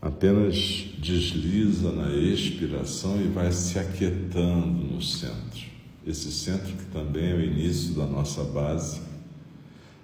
apenas 0.00 0.54
desliza 0.98 1.92
na 1.92 2.10
expiração 2.14 3.20
e 3.20 3.28
vai 3.28 3.52
se 3.52 3.78
aquietando 3.78 4.84
no 4.84 5.02
centro. 5.02 5.68
Esse 6.06 6.32
centro 6.32 6.72
que 6.72 6.86
também 6.86 7.30
é 7.30 7.34
o 7.34 7.40
início 7.40 7.94
da 7.94 8.06
nossa 8.06 8.42
base, 8.44 9.02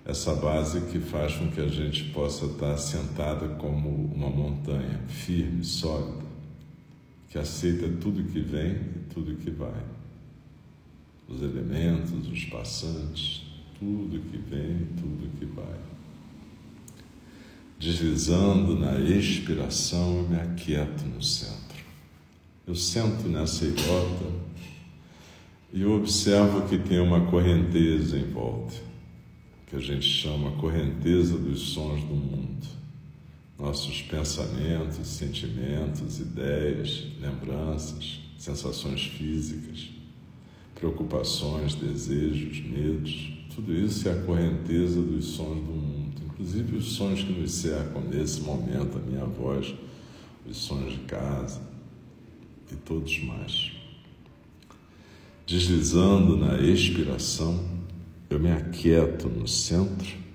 essa 0.05 0.35
base 0.35 0.83
que 0.93 1.00
faz 1.00 1.35
com 1.35 1.50
que 1.50 1.61
a 1.61 1.69
gente 1.69 2.05
possa 2.11 2.47
estar 2.47 2.76
sentada 2.76 3.49
como 3.57 3.88
uma 3.88 4.29
montanha, 4.29 5.00
firme, 5.09 5.65
sólida, 5.65 6.25
que 7.29 7.38
aceita 7.38 7.88
tudo 8.00 8.23
que 8.23 8.41
vem 8.41 8.73
e 8.73 9.00
tudo 9.12 9.35
que 9.37 9.50
vai. 9.50 9.83
os 11.29 11.43
elementos, 11.43 12.29
os 12.29 12.45
passantes, 12.45 13.45
tudo 13.79 14.21
que 14.31 14.37
vem, 14.37 14.87
tudo 14.97 15.29
que 15.38 15.45
vai. 15.45 15.96
Deslizando 17.78 18.78
na 18.78 18.99
expiração, 18.99 20.18
eu 20.18 20.28
me 20.28 20.40
aquieto 20.40 21.04
no 21.04 21.23
centro. 21.23 21.56
Eu 22.66 22.75
sento 22.75 23.28
nessa 23.28 23.66
ilhota 23.66 24.33
e 25.73 25.85
observo 25.85 26.66
que 26.66 26.78
tem 26.78 26.99
uma 26.99 27.26
correnteza 27.26 28.18
em 28.18 28.30
volta, 28.30 28.75
que 29.66 29.76
a 29.76 29.78
gente 29.78 30.06
chama 30.06 30.52
correnteza 30.52 31.37
dos 31.37 31.61
sons 31.61 32.02
do 32.02 32.14
mundo. 32.14 32.66
Nossos 33.59 34.00
pensamentos, 34.02 35.06
sentimentos, 35.06 36.18
ideias, 36.18 37.09
lembranças, 37.21 38.21
sensações 38.38 39.02
físicas, 39.02 39.90
preocupações, 40.75 41.75
desejos, 41.75 42.59
medos, 42.61 43.33
tudo 43.54 43.75
isso 43.75 44.09
é 44.09 44.12
a 44.12 44.23
correnteza 44.23 45.00
dos 45.00 45.25
sons 45.26 45.56
do 45.56 45.73
mundo, 45.73 45.96
inclusive 46.38 46.76
os 46.76 46.93
sons 46.93 47.23
que 47.23 47.33
nos 47.33 47.50
cercam 47.50 48.02
nesse 48.02 48.40
momento, 48.43 48.99
a 48.99 49.00
minha 49.00 49.25
voz, 49.25 49.75
os 50.49 50.57
sons 50.57 50.93
de 50.93 50.99
casa 51.00 51.61
e 52.71 52.76
todos 52.76 53.19
mais. 53.25 53.73
Deslizando 55.47 56.37
na 56.37 56.61
expiração, 56.61 57.64
eu 58.28 58.38
me 58.38 58.52
aquieto 58.52 59.28
no 59.28 59.49
centro 59.49 60.26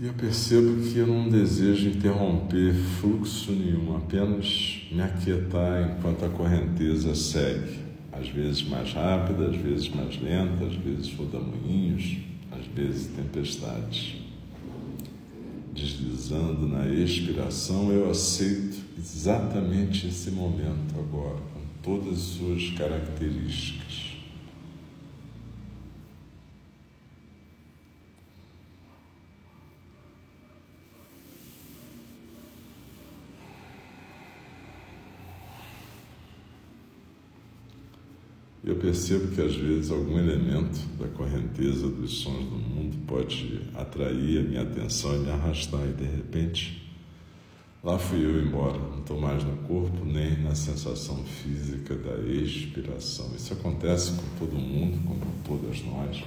E 0.00 0.06
eu 0.06 0.12
percebo 0.12 0.80
que 0.80 0.96
eu 0.96 1.08
não 1.08 1.28
desejo 1.28 1.88
interromper 1.88 2.72
fluxo 2.72 3.50
nenhum, 3.50 3.96
apenas 3.96 4.86
me 4.92 5.02
aquietar 5.02 5.90
enquanto 5.90 6.24
a 6.24 6.28
correnteza 6.28 7.16
segue. 7.16 7.80
Às 8.12 8.28
vezes 8.28 8.62
mais 8.62 8.92
rápida, 8.92 9.48
às 9.48 9.56
vezes 9.56 9.88
mais 9.88 10.16
lenta, 10.22 10.66
às 10.66 10.74
vezes 10.76 11.12
rodamuinhos, 11.14 12.16
às 12.78 12.86
vezes 12.86 13.06
tempestades. 13.08 14.16
Deslizando 15.74 16.68
na 16.68 16.88
expiração, 16.88 17.90
eu 17.92 18.10
aceito 18.10 18.78
exatamente 18.96 20.06
esse 20.06 20.30
momento 20.30 20.94
agora, 20.98 21.38
com 21.54 21.60
todas 21.82 22.14
as 22.14 22.24
suas 22.24 22.70
características. 22.70 24.07
Eu 38.68 38.76
percebo 38.76 39.28
que 39.28 39.40
às 39.40 39.56
vezes 39.56 39.90
algum 39.90 40.18
elemento 40.18 40.78
da 40.98 41.08
correnteza 41.08 41.88
dos 41.88 42.18
sons 42.18 42.44
do 42.44 42.56
mundo 42.56 42.98
pode 43.06 43.62
atrair 43.74 44.40
a 44.40 44.42
minha 44.42 44.60
atenção 44.60 45.16
e 45.16 45.20
me 45.20 45.30
arrastar, 45.30 45.80
e 45.88 45.94
de 45.94 46.04
repente 46.04 46.86
lá 47.82 47.98
fui 47.98 48.22
eu 48.22 48.44
embora, 48.44 48.76
não 48.76 48.98
estou 48.98 49.18
mais 49.18 49.42
no 49.42 49.56
corpo 49.66 50.04
nem 50.04 50.42
na 50.42 50.54
sensação 50.54 51.24
física 51.24 51.96
da 51.96 52.18
expiração. 52.30 53.30
Isso 53.34 53.54
acontece 53.54 54.12
com 54.12 54.38
todo 54.38 54.60
mundo, 54.60 55.02
com 55.02 55.56
todas 55.56 55.82
nós, 55.86 56.22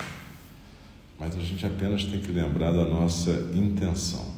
mas 1.19 1.36
a 1.36 1.41
gente 1.41 1.63
apenas 1.63 2.05
tem 2.05 2.21
que 2.21 2.31
lembrar 2.31 2.71
da 2.71 2.86
nossa 2.86 3.29
intenção. 3.53 4.33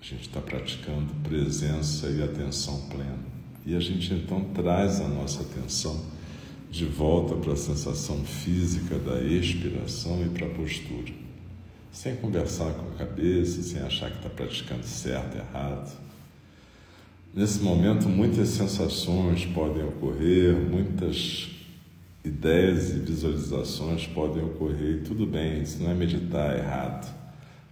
A 0.00 0.04
gente 0.04 0.22
está 0.22 0.40
praticando 0.40 1.12
presença 1.22 2.08
e 2.08 2.22
atenção 2.22 2.80
plena. 2.88 3.18
E 3.66 3.76
a 3.76 3.80
gente 3.80 4.14
então 4.14 4.42
traz 4.54 5.02
a 5.02 5.08
nossa 5.08 5.42
atenção 5.42 6.16
de 6.70 6.84
volta 6.84 7.34
para 7.34 7.54
a 7.54 7.56
sensação 7.56 8.24
física 8.24 8.98
da 8.98 9.20
expiração 9.22 10.24
e 10.24 10.28
para 10.28 10.46
a 10.46 10.50
postura, 10.50 11.12
sem 11.90 12.16
conversar 12.16 12.72
com 12.74 12.88
a 12.88 12.98
cabeça, 12.98 13.62
sem 13.62 13.80
achar 13.80 14.10
que 14.10 14.18
está 14.18 14.28
praticando 14.28 14.84
certo 14.84 15.36
errado. 15.36 15.98
Nesse 17.34 17.60
momento, 17.60 18.08
muitas 18.08 18.48
sensações 18.48 19.44
podem 19.46 19.84
ocorrer, 19.84 20.54
muitas 20.54 21.48
ideias 22.24 22.90
e 22.90 22.98
visualizações 22.98 24.06
podem 24.06 24.44
ocorrer, 24.44 24.96
e 24.96 25.00
tudo 25.02 25.26
bem, 25.26 25.62
isso 25.62 25.82
não 25.82 25.90
é 25.90 25.94
meditar 25.94 26.58
errado. 26.58 27.16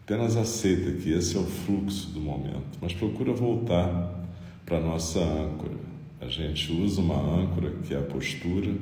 Apenas 0.04 0.36
aceita 0.36 0.92
que 0.92 1.10
esse 1.10 1.36
é 1.36 1.40
o 1.40 1.44
fluxo 1.44 2.10
do 2.10 2.20
momento, 2.20 2.78
mas 2.80 2.92
procura 2.92 3.32
voltar 3.32 4.24
para 4.64 4.78
a 4.78 4.80
nossa 4.80 5.20
âncora, 5.20 5.74
a 6.20 6.28
gente 6.28 6.72
usa 6.72 7.00
uma 7.00 7.18
âncora 7.18 7.70
que 7.84 7.94
é 7.94 7.98
a 7.98 8.02
postura, 8.02 8.74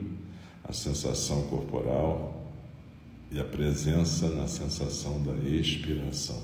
a 0.62 0.72
sensação 0.72 1.42
corporal 1.48 2.44
e 3.30 3.40
a 3.40 3.44
presença 3.44 4.28
na 4.30 4.46
sensação 4.46 5.22
da 5.22 5.34
expiração. 5.48 6.42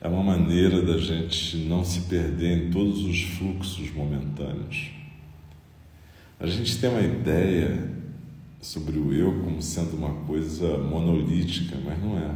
É 0.00 0.08
uma 0.08 0.22
maneira 0.22 0.82
da 0.82 0.98
gente 0.98 1.58
não 1.58 1.84
se 1.84 2.00
perder 2.02 2.66
em 2.66 2.70
todos 2.70 3.04
os 3.04 3.22
fluxos 3.22 3.92
momentâneos. 3.92 4.90
A 6.40 6.46
gente 6.46 6.78
tem 6.78 6.90
uma 6.90 7.02
ideia 7.02 7.88
sobre 8.60 8.98
o 8.98 9.12
eu 9.12 9.42
como 9.42 9.62
sendo 9.62 9.96
uma 9.96 10.24
coisa 10.24 10.76
monolítica, 10.78 11.76
mas 11.84 12.02
não 12.02 12.18
é. 12.18 12.34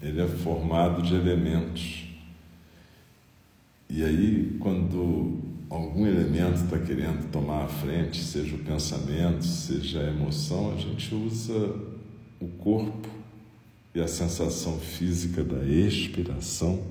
Ele 0.00 0.20
é 0.20 0.26
formado 0.26 1.02
de 1.02 1.14
elementos. 1.14 2.04
E 3.90 4.02
aí, 4.02 4.56
quando 4.60 5.43
algum 5.74 6.06
elemento 6.06 6.64
está 6.64 6.78
querendo 6.78 7.30
tomar 7.30 7.64
a 7.64 7.68
frente, 7.68 8.22
seja 8.22 8.54
o 8.54 8.58
pensamento, 8.58 9.44
seja 9.44 10.00
a 10.00 10.08
emoção, 10.08 10.72
a 10.72 10.76
gente 10.76 11.14
usa 11.14 11.74
o 12.40 12.46
corpo 12.58 13.08
e 13.94 14.00
a 14.00 14.06
sensação 14.06 14.78
física 14.78 15.42
da 15.42 15.64
expiração 15.64 16.82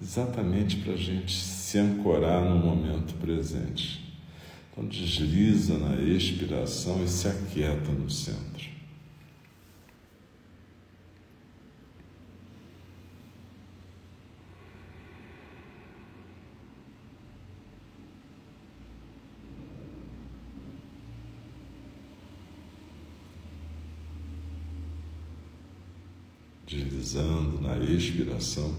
exatamente 0.00 0.76
para 0.76 0.94
a 0.94 0.96
gente 0.96 1.34
se 1.34 1.78
ancorar 1.78 2.42
no 2.42 2.56
momento 2.56 3.14
presente. 3.14 4.00
Então 4.72 4.84
desliza 4.86 5.76
na 5.76 6.00
expiração 6.00 7.02
e 7.04 7.08
se 7.08 7.28
aquieta 7.28 7.90
no 7.92 8.08
centro. 8.08 8.79
Deslizando 26.70 27.60
na 27.60 27.76
expiração, 27.78 28.72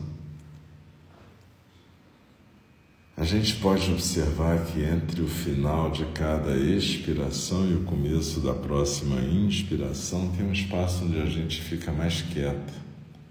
a 3.17 3.25
gente 3.25 3.55
pode 3.57 3.91
observar 3.91 4.65
que 4.65 4.81
entre 4.81 5.21
o 5.21 5.27
final 5.27 5.91
de 5.91 6.05
cada 6.05 6.55
expiração 6.55 7.69
e 7.69 7.75
o 7.75 7.83
começo 7.83 8.39
da 8.39 8.53
próxima 8.53 9.19
inspiração 9.19 10.29
tem 10.29 10.45
um 10.45 10.53
espaço 10.53 11.03
onde 11.03 11.19
a 11.19 11.25
gente 11.25 11.61
fica 11.61 11.91
mais 11.91 12.21
quieto, 12.21 12.73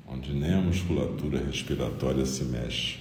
onde 0.06 0.34
nem 0.34 0.52
a 0.52 0.60
musculatura 0.60 1.42
respiratória 1.42 2.26
se 2.26 2.44
mexe. 2.44 2.98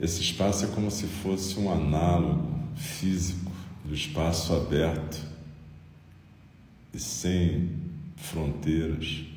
Esse 0.00 0.22
espaço 0.22 0.64
é 0.64 0.68
como 0.68 0.90
se 0.90 1.06
fosse 1.06 1.58
um 1.58 1.70
análogo 1.70 2.50
físico 2.76 3.52
do 3.84 3.94
espaço 3.94 4.54
aberto 4.54 5.22
e 6.92 6.98
sem 6.98 7.70
fronteiras 8.16 9.35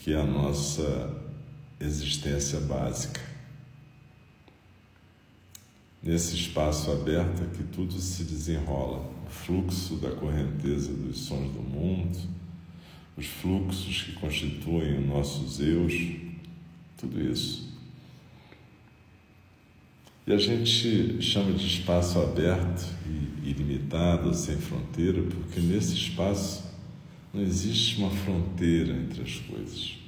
que 0.00 0.14
é 0.14 0.16
a 0.16 0.24
nossa 0.24 1.14
existência 1.78 2.58
básica. 2.60 3.20
Nesse 6.02 6.34
espaço 6.34 6.90
aberto 6.90 7.42
é 7.42 7.56
que 7.56 7.62
tudo 7.64 7.92
se 8.00 8.24
desenrola, 8.24 9.00
o 9.26 9.30
fluxo 9.30 9.96
da 9.96 10.10
correnteza 10.10 10.90
dos 10.90 11.18
sons 11.18 11.52
do 11.52 11.60
mundo, 11.60 12.18
os 13.14 13.26
fluxos 13.26 14.04
que 14.04 14.12
constituem 14.12 15.00
os 15.00 15.06
nossos 15.06 15.60
eus, 15.60 15.92
tudo 16.96 17.20
isso. 17.20 17.68
E 20.26 20.32
a 20.32 20.38
gente 20.38 21.20
chama 21.20 21.52
de 21.52 21.66
espaço 21.66 22.18
aberto 22.18 22.86
e 23.06 23.50
ilimitado, 23.50 24.34
sem 24.34 24.56
fronteira, 24.56 25.22
porque 25.22 25.60
nesse 25.60 25.92
espaço 25.92 26.69
não 27.32 27.42
existe 27.42 27.98
uma 27.98 28.10
fronteira 28.10 28.92
entre 28.92 29.22
as 29.22 29.36
coisas. 29.36 29.98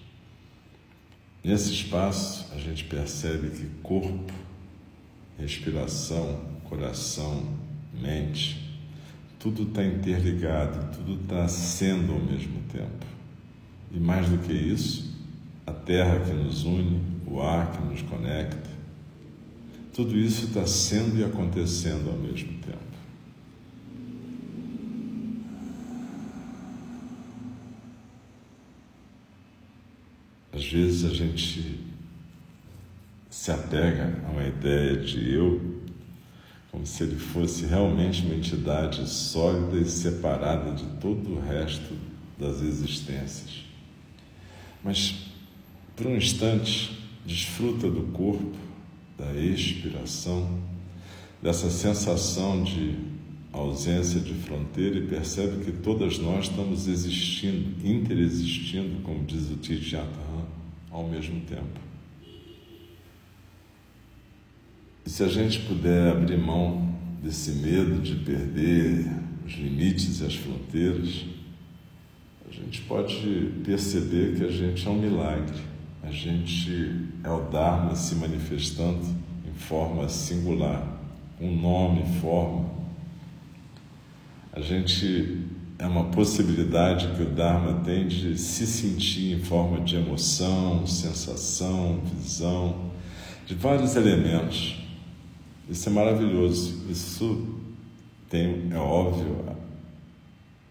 Nesse 1.45 1.73
espaço, 1.73 2.53
a 2.55 2.59
gente 2.59 2.85
percebe 2.85 3.51
que 3.51 3.67
corpo, 3.83 4.33
respiração, 5.39 6.41
coração, 6.65 7.47
mente, 8.01 8.79
tudo 9.39 9.65
está 9.65 9.85
interligado, 9.85 10.97
tudo 10.97 11.21
está 11.21 11.49
sendo 11.49 12.13
ao 12.13 12.21
mesmo 12.21 12.63
tempo. 12.73 13.07
E 13.91 13.99
mais 13.99 14.29
do 14.29 14.39
que 14.39 14.53
isso, 14.53 15.13
a 15.67 15.73
terra 15.73 16.21
que 16.21 16.33
nos 16.33 16.65
une, 16.65 17.03
o 17.27 17.43
ar 17.43 17.73
que 17.73 17.85
nos 17.85 18.03
conecta, 18.03 18.71
tudo 19.93 20.17
isso 20.17 20.47
está 20.47 20.67
sendo 20.67 21.19
e 21.19 21.25
acontecendo 21.25 22.09
ao 22.09 22.17
mesmo 22.17 22.53
tempo. 22.61 22.82
Às 30.63 30.69
vezes 30.69 31.05
a 31.05 31.13
gente 31.13 31.81
se 33.29 33.51
apega 33.51 34.23
a 34.25 34.31
uma 34.31 34.47
ideia 34.47 34.97
de 34.97 35.35
eu 35.35 35.83
como 36.71 36.87
se 36.87 37.03
ele 37.03 37.17
fosse 37.17 37.67
realmente 37.67 38.25
uma 38.25 38.37
entidade 38.37 39.07
sólida 39.11 39.77
e 39.77 39.85
separada 39.85 40.71
de 40.71 40.85
todo 41.01 41.35
o 41.35 41.41
resto 41.41 41.97
das 42.39 42.63
existências. 42.63 43.65
Mas, 44.85 45.17
por 45.97 46.07
um 46.07 46.17
instante, 46.17 46.97
desfruta 47.27 47.91
do 47.91 48.13
corpo, 48.13 48.57
da 49.19 49.35
expiração, 49.35 50.61
dessa 51.43 51.71
sensação 51.71 52.63
de 52.63 52.97
ausência 53.53 54.21
de 54.21 54.33
fronteira 54.35 54.99
e 54.99 55.07
percebe 55.07 55.65
que 55.65 55.73
todas 55.73 56.19
nós 56.19 56.47
estamos 56.47 56.89
existindo, 56.89 57.87
interexistindo, 57.87 59.03
como 59.03 59.25
diz 59.25 59.51
o 59.51 59.57
Titi 59.57 59.97
ao 60.91 61.07
mesmo 61.07 61.41
tempo. 61.41 61.81
E 65.05 65.11
se 65.11 65.23
a 65.23 65.29
gente 65.29 65.61
puder 65.61 66.13
abrir 66.13 66.39
mão 66.39 66.95
desse 67.23 67.51
medo 67.53 68.01
de 68.01 68.17
perder 68.17 69.07
os 69.45 69.53
limites 69.55 70.21
e 70.21 70.25
as 70.25 70.35
fronteiras, 70.35 71.27
a 72.49 72.53
gente 72.53 72.83
pode 72.83 73.53
perceber 73.65 74.37
que 74.37 74.45
a 74.45 74.51
gente 74.51 74.87
é 74.87 74.91
um 74.91 74.99
milagre, 74.99 75.61
a 76.03 76.11
gente 76.11 77.09
é 77.25 77.31
o 77.31 77.51
Dharma 77.51 77.95
se 77.95 78.15
manifestando 78.15 79.05
em 79.49 79.55
forma 79.55 80.09
singular, 80.09 81.01
um 81.41 81.55
nome, 81.61 82.05
forma. 82.21 82.82
A 84.53 84.61
gente 84.61 85.47
é 85.79 85.87
uma 85.87 86.05
possibilidade 86.05 87.09
que 87.17 87.23
o 87.23 87.27
Dharma 87.27 87.81
tem 87.81 88.07
de 88.07 88.39
se 88.39 88.67
sentir 88.67 89.35
em 89.35 89.41
forma 89.41 89.81
de 89.81 89.97
emoção, 89.97 90.87
sensação, 90.87 92.01
visão, 92.05 92.93
de 93.47 93.55
vários 93.55 93.97
elementos 93.97 94.83
isso 95.69 95.89
é 95.89 95.93
maravilhoso. 95.93 96.91
Isso 96.91 97.59
tem, 98.29 98.71
é 98.71 98.77
óbvio, 98.77 99.45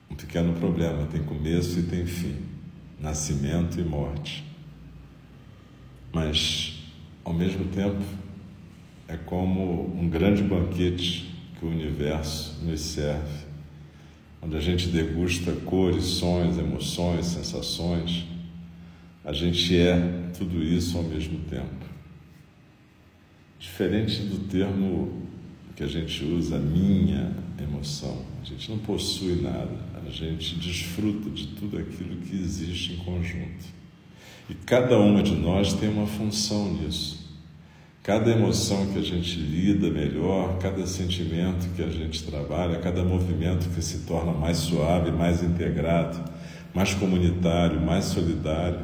um 0.10 0.16
pequeno 0.16 0.54
problema: 0.54 1.08
tem 1.08 1.24
começo 1.24 1.80
e 1.80 1.84
tem 1.84 2.06
fim, 2.06 2.36
nascimento 3.00 3.80
e 3.80 3.84
morte. 3.84 4.44
Mas, 6.14 6.84
ao 7.24 7.34
mesmo 7.34 7.66
tempo, 7.66 8.04
é 9.08 9.18
como 9.18 9.86
um 9.98 10.10
grande 10.10 10.44
banquete 10.44 11.34
que 11.58 11.66
o 11.66 11.70
universo 11.70 12.64
nos 12.64 12.82
serve, 12.82 13.46
onde 14.42 14.58
a 14.58 14.60
gente 14.60 14.88
degusta 14.88 15.52
cores, 15.52 16.04
sons, 16.04 16.58
emoções, 16.58 17.28
sensações. 17.28 18.26
A 19.24 19.32
gente 19.32 19.78
é 19.78 20.30
tudo 20.38 20.64
isso 20.64 20.98
ao 20.98 21.04
mesmo 21.04 21.40
tempo. 21.50 21.86
Diferente 23.60 24.22
do 24.24 24.48
termo 24.48 25.22
que 25.76 25.84
a 25.84 25.88
gente 25.88 26.24
usa, 26.26 26.58
minha 26.58 27.32
emoção. 27.62 28.26
A 28.42 28.46
gente 28.46 28.72
não 28.72 28.80
possui 28.80 29.42
nada, 29.42 29.78
a 30.06 30.10
gente 30.10 30.56
desfruta 30.56 31.30
de 31.30 31.48
tudo 31.48 31.78
aquilo 31.78 32.16
que 32.18 32.36
existe 32.36 32.94
em 32.94 32.98
conjunto. 32.98 33.66
E 34.50 34.56
cada 34.56 34.98
uma 34.98 35.22
de 35.22 35.36
nós 35.36 35.74
tem 35.74 35.90
uma 35.90 36.08
função 36.08 36.74
nisso. 36.74 37.21
Cada 38.04 38.32
emoção 38.32 38.88
que 38.88 38.98
a 38.98 39.02
gente 39.04 39.36
lida 39.40 39.88
melhor, 39.92 40.58
cada 40.58 40.88
sentimento 40.88 41.70
que 41.76 41.84
a 41.84 41.90
gente 41.90 42.24
trabalha, 42.24 42.80
cada 42.80 43.04
movimento 43.04 43.70
que 43.70 43.82
se 43.82 44.00
torna 44.00 44.32
mais 44.32 44.58
suave, 44.58 45.12
mais 45.12 45.44
integrado, 45.44 46.20
mais 46.74 46.96
comunitário, 46.96 47.80
mais 47.80 48.06
solidário, 48.06 48.80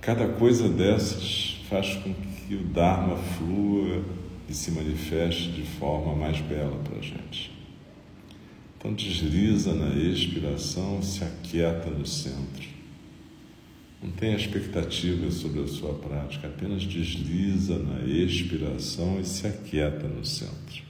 cada 0.00 0.26
coisa 0.28 0.66
dessas 0.66 1.60
faz 1.68 1.94
com 1.96 2.14
que 2.14 2.54
o 2.54 2.64
Dharma 2.64 3.16
flua 3.16 4.02
e 4.48 4.54
se 4.54 4.70
manifeste 4.70 5.52
de 5.52 5.62
forma 5.62 6.14
mais 6.14 6.40
bela 6.40 6.80
para 6.82 6.98
a 6.98 7.02
gente. 7.02 7.52
Então 8.78 8.94
desliza 8.94 9.74
na 9.74 9.94
expiração, 9.94 11.02
se 11.02 11.22
aquieta 11.22 11.90
no 11.90 12.06
centro. 12.06 12.79
Não 14.02 14.10
tenha 14.12 14.34
expectativa 14.34 15.30
sobre 15.30 15.62
a 15.62 15.66
sua 15.66 15.92
prática, 15.92 16.46
apenas 16.46 16.84
desliza 16.84 17.78
na 17.78 18.02
expiração 18.06 19.20
e 19.20 19.24
se 19.24 19.46
aquieta 19.46 20.08
no 20.08 20.24
centro. 20.24 20.82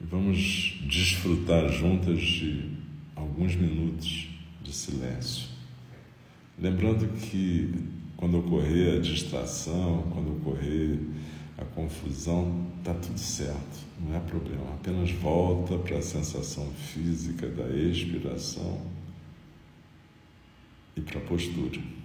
E 0.00 0.04
vamos 0.04 0.80
desfrutar 0.82 1.68
juntas 1.68 2.20
de 2.20 2.72
alguns 3.14 3.54
minutos 3.54 4.28
de 4.62 4.72
silêncio. 4.72 5.48
Lembrando 6.58 7.06
que 7.20 7.72
quando 8.16 8.38
ocorrer 8.38 8.96
a 8.96 9.00
distração, 9.00 10.08
quando 10.10 10.32
ocorrer 10.38 10.98
a 11.56 11.64
confusão, 11.64 12.66
está 12.78 12.92
tudo 12.94 13.18
certo, 13.18 13.86
não 14.00 14.16
é 14.16 14.20
problema. 14.20 14.74
Apenas 14.74 15.12
volta 15.12 15.78
para 15.78 15.98
a 15.98 16.02
sensação 16.02 16.68
física 16.72 17.48
da 17.48 17.68
expiração 17.68 18.97
e 20.98 21.02
para 21.02 21.18
a 21.18 21.22
postura. 21.22 21.97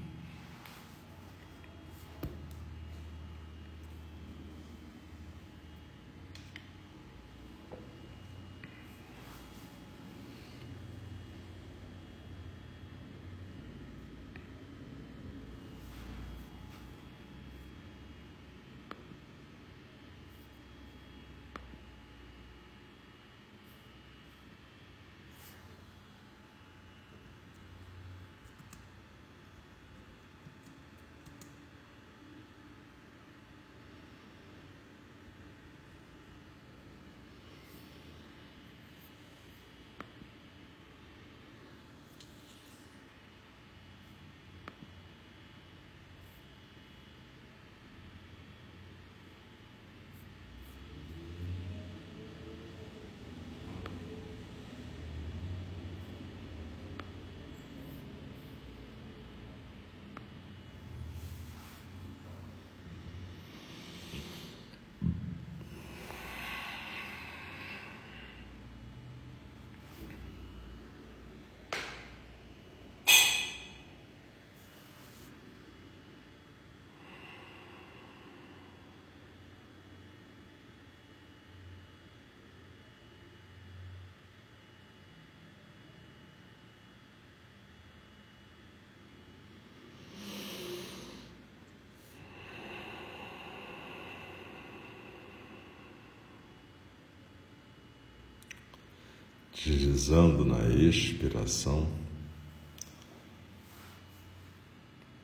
Deslizando 99.65 100.43
na 100.43 100.67
expiração, 100.69 101.87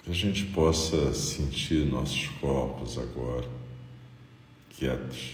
que 0.03 0.11
a 0.11 0.13
gente 0.13 0.45
possa 0.45 1.13
sentir 1.13 1.85
nossos 1.85 2.27
corpos 2.39 2.97
agora 2.97 3.47
quietos, 4.79 5.33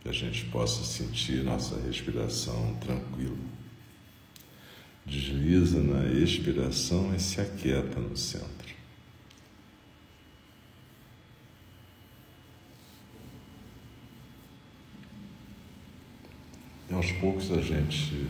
que 0.00 0.08
a 0.08 0.12
gente 0.12 0.44
possa 0.46 0.84
sentir 0.84 1.42
nossa 1.42 1.76
respiração 1.80 2.76
tranquila. 2.76 3.36
Desliza 5.04 5.80
na 5.82 6.06
expiração 6.06 7.14
e 7.14 7.20
se 7.20 7.40
aquieta 7.40 7.98
no 7.98 8.16
centro. 8.16 8.74
Aos 16.96 17.12
poucos 17.12 17.52
a 17.52 17.60
gente 17.60 18.26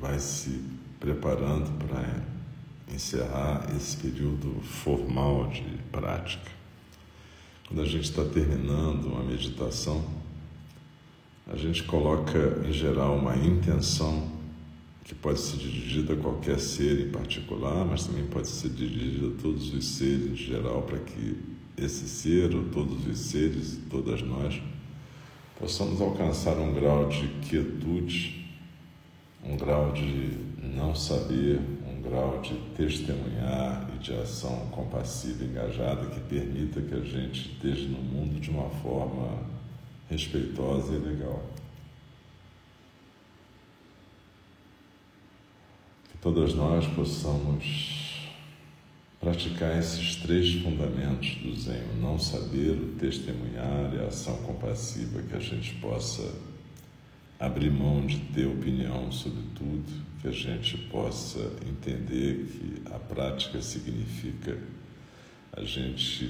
vai 0.00 0.18
se 0.18 0.64
preparando 0.98 1.70
para 1.86 2.22
encerrar 2.92 3.68
esse 3.76 3.96
período 3.98 4.60
formal 4.62 5.48
de 5.48 5.62
prática. 5.90 6.50
Quando 7.68 7.82
a 7.82 7.84
gente 7.84 8.04
está 8.04 8.24
terminando 8.24 9.06
uma 9.06 9.22
meditação, 9.22 10.02
a 11.46 11.56
gente 11.56 11.82
coloca 11.84 12.62
em 12.66 12.72
geral 12.72 13.16
uma 13.16 13.36
intenção 13.36 14.30
que 15.04 15.14
pode 15.14 15.40
ser 15.40 15.58
dirigida 15.58 16.14
a 16.14 16.16
qualquer 16.16 16.58
ser 16.58 17.06
em 17.06 17.10
particular, 17.10 17.84
mas 17.84 18.06
também 18.06 18.24
pode 18.26 18.48
ser 18.48 18.70
dirigida 18.70 19.26
a 19.26 19.42
todos 19.42 19.74
os 19.74 19.84
seres 19.84 20.32
em 20.32 20.36
geral, 20.36 20.82
para 20.82 20.98
que 20.98 21.36
esse 21.76 22.08
ser 22.08 22.54
ou 22.54 22.64
todos 22.64 23.06
os 23.06 23.18
seres, 23.18 23.78
todas 23.90 24.22
nós, 24.22 24.60
possamos 25.62 26.00
alcançar 26.00 26.56
um 26.56 26.74
grau 26.74 27.08
de 27.08 27.28
quietude, 27.40 28.52
um 29.44 29.56
grau 29.56 29.92
de 29.92 30.36
não 30.60 30.92
saber, 30.92 31.60
um 31.88 32.02
grau 32.02 32.40
de 32.40 32.56
testemunhar 32.76 33.88
e 33.94 33.98
de 33.98 34.12
ação 34.12 34.66
compassiva, 34.72 35.44
engajada, 35.44 36.06
que 36.06 36.18
permita 36.18 36.82
que 36.82 36.92
a 36.92 37.00
gente 37.00 37.52
esteja 37.52 37.86
no 37.86 37.98
mundo 37.98 38.40
de 38.40 38.50
uma 38.50 38.68
forma 38.70 39.38
respeitosa 40.10 40.94
e 40.94 40.98
legal. 40.98 41.40
Que 46.10 46.18
todas 46.18 46.54
nós 46.54 46.84
possamos 46.88 48.01
praticar 49.22 49.78
esses 49.78 50.16
três 50.16 50.52
fundamentos 50.54 51.36
do 51.36 51.54
Zen: 51.54 51.80
o 51.94 52.02
não 52.02 52.18
saber, 52.18 52.72
o 52.72 52.96
testemunhar 52.98 53.94
e 53.94 54.00
a 54.00 54.08
ação 54.08 54.36
compassiva, 54.38 55.22
que 55.22 55.36
a 55.36 55.40
gente 55.40 55.74
possa 55.76 56.28
abrir 57.38 57.70
mão 57.70 58.04
de 58.04 58.18
ter 58.34 58.46
opinião 58.46 59.10
sobre 59.12 59.42
tudo, 59.54 59.84
que 60.20 60.28
a 60.28 60.32
gente 60.32 60.76
possa 60.88 61.38
entender 61.68 62.46
que 62.46 62.82
a 62.92 62.98
prática 62.98 63.62
significa 63.62 64.58
a 65.52 65.62
gente 65.62 66.24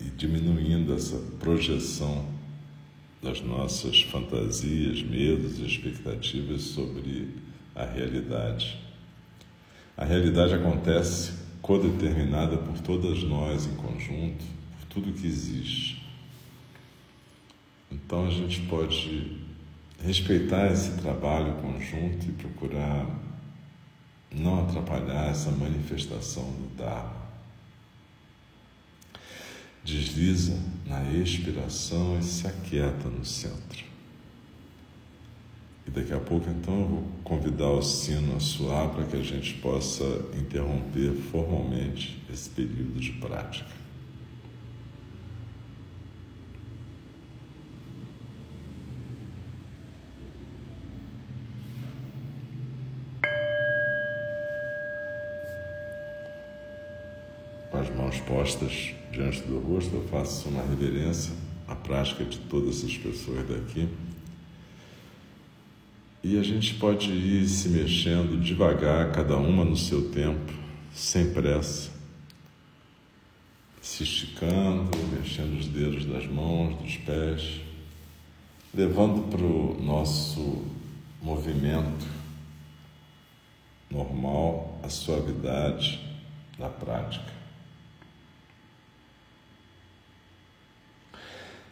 ir 0.00 0.10
diminuindo 0.16 0.94
essa 0.94 1.18
projeção 1.40 2.24
das 3.20 3.40
nossas 3.40 4.02
fantasias, 4.02 5.02
medos 5.02 5.58
e 5.58 5.66
expectativas 5.66 6.62
sobre 6.62 7.30
a 7.74 7.84
realidade. 7.84 8.78
A 9.96 10.04
realidade 10.04 10.54
acontece 10.54 11.47
codeterminada 11.62 12.56
por 12.56 12.78
todas 12.80 13.22
nós 13.22 13.66
em 13.66 13.74
conjunto, 13.74 14.44
por 14.78 14.86
tudo 14.88 15.12
que 15.12 15.26
existe. 15.26 16.06
Então 17.90 18.26
a 18.26 18.30
gente 18.30 18.62
pode 18.62 19.38
respeitar 20.02 20.72
esse 20.72 20.92
trabalho 20.98 21.54
conjunto 21.54 22.26
e 22.28 22.32
procurar 22.32 23.06
não 24.30 24.64
atrapalhar 24.64 25.30
essa 25.30 25.50
manifestação 25.50 26.44
do 26.44 26.76
Dharma. 26.76 27.16
Desliza 29.82 30.58
na 30.86 31.02
expiração 31.12 32.18
e 32.18 32.22
se 32.22 32.46
aquieta 32.46 33.08
no 33.08 33.24
centro. 33.24 33.84
E 35.88 35.90
daqui 35.90 36.12
a 36.12 36.20
pouco, 36.20 36.50
então, 36.50 36.80
eu 36.80 36.86
vou 36.86 37.04
convidar 37.24 37.70
o 37.70 37.80
sino 37.80 38.36
a 38.36 38.40
soar 38.40 38.90
para 38.90 39.04
que 39.04 39.16
a 39.16 39.22
gente 39.22 39.54
possa 39.54 40.04
interromper 40.38 41.14
formalmente 41.32 42.22
esse 42.30 42.50
período 42.50 43.00
de 43.00 43.12
prática. 43.12 43.70
Com 57.70 57.78
as 57.78 57.88
mãos 57.96 58.20
postas 58.20 58.94
diante 59.10 59.40
do 59.44 59.58
rosto, 59.58 59.96
eu 59.96 60.06
faço 60.08 60.50
uma 60.50 60.62
reverência 60.64 61.32
à 61.66 61.74
prática 61.74 62.26
de 62.26 62.36
todas 62.40 62.84
as 62.84 62.94
pessoas 62.94 63.48
daqui. 63.48 63.88
E 66.22 66.36
a 66.36 66.42
gente 66.42 66.74
pode 66.74 67.10
ir 67.12 67.46
se 67.46 67.68
mexendo 67.68 68.40
devagar, 68.42 69.12
cada 69.12 69.36
uma 69.36 69.64
no 69.64 69.76
seu 69.76 70.10
tempo, 70.10 70.52
sem 70.92 71.32
pressa, 71.32 71.90
se 73.80 74.02
esticando, 74.02 74.90
mexendo 75.12 75.58
os 75.58 75.68
dedos 75.68 76.04
das 76.04 76.26
mãos, 76.26 76.76
dos 76.82 76.96
pés, 76.96 77.60
levando 78.74 79.30
para 79.30 79.44
o 79.44 79.80
nosso 79.80 80.64
movimento 81.22 82.06
normal 83.90 84.78
a 84.82 84.88
suavidade 84.88 86.00
da 86.58 86.68
prática. 86.68 87.37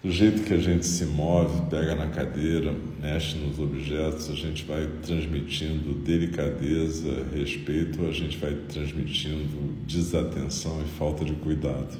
Do 0.06 0.12
jeito 0.12 0.44
que 0.44 0.54
a 0.54 0.58
gente 0.58 0.86
se 0.86 1.04
move, 1.04 1.62
pega 1.68 1.96
na 1.96 2.06
cadeira, 2.06 2.72
mexe 3.02 3.36
nos 3.38 3.58
objetos, 3.58 4.30
a 4.30 4.34
gente 4.34 4.64
vai 4.64 4.86
transmitindo 5.02 5.94
delicadeza, 5.94 7.26
respeito, 7.34 8.06
a 8.06 8.12
gente 8.12 8.36
vai 8.36 8.54
transmitindo 8.68 9.74
desatenção 9.84 10.80
e 10.80 10.84
falta 10.96 11.24
de 11.24 11.32
cuidado. 11.32 11.98